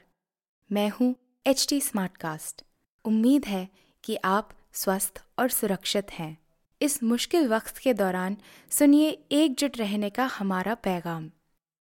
मैं 0.71 0.89
हूँ 0.89 1.15
एच 1.47 1.65
टी 1.69 1.81
स्मार्टकास्ट 1.81 2.63
उम्मीद 3.05 3.45
है 3.45 3.67
कि 4.03 4.17
आप 4.25 4.49
स्वस्थ 4.73 5.23
और 5.39 5.49
सुरक्षित 5.49 6.11
हैं। 6.11 6.37
इस 6.81 7.03
मुश्किल 7.03 7.47
वक्त 7.47 7.77
के 7.77 7.93
दौरान 7.93 8.37
सुनिए 8.71 9.09
एकजुट 9.31 9.77
रहने 9.77 10.09
का 10.09 10.25
हमारा 10.25 10.75
पैगाम। 10.75 11.31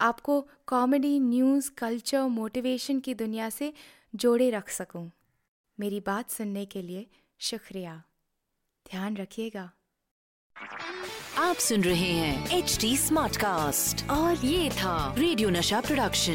आपको 0.00 0.48
कॉमेडी 0.66 1.20
न्यूज़ 1.20 1.70
कल्चर 1.78 2.22
मोटिवेशन 2.22 3.00
की 3.00 3.14
दुनिया 3.14 3.50
से 3.50 3.72
जोड़े 4.14 4.50
रख 4.50 4.68
सकूँ। 4.68 5.10
मेरी 5.80 6.00
बात 6.00 6.30
सुनने 6.30 6.64
के 6.64 6.82
लिए 6.82 7.06
शुक्रिया। 7.38 8.02
ध्यान 8.90 9.16
रखिएगा। 9.16 9.70
आप 11.38 11.56
सुन 11.56 11.84
रहे 11.84 12.12
हैं 12.12 12.58
एच 12.58 12.78
डी 12.80 12.96
स्मार्ट 12.96 13.36
कास्ट 13.36 14.10
और 14.10 14.36
ये 14.36 14.70
था 14.70 15.14
radio 15.18 15.50
Nasha 15.50 15.80
production 15.80 16.34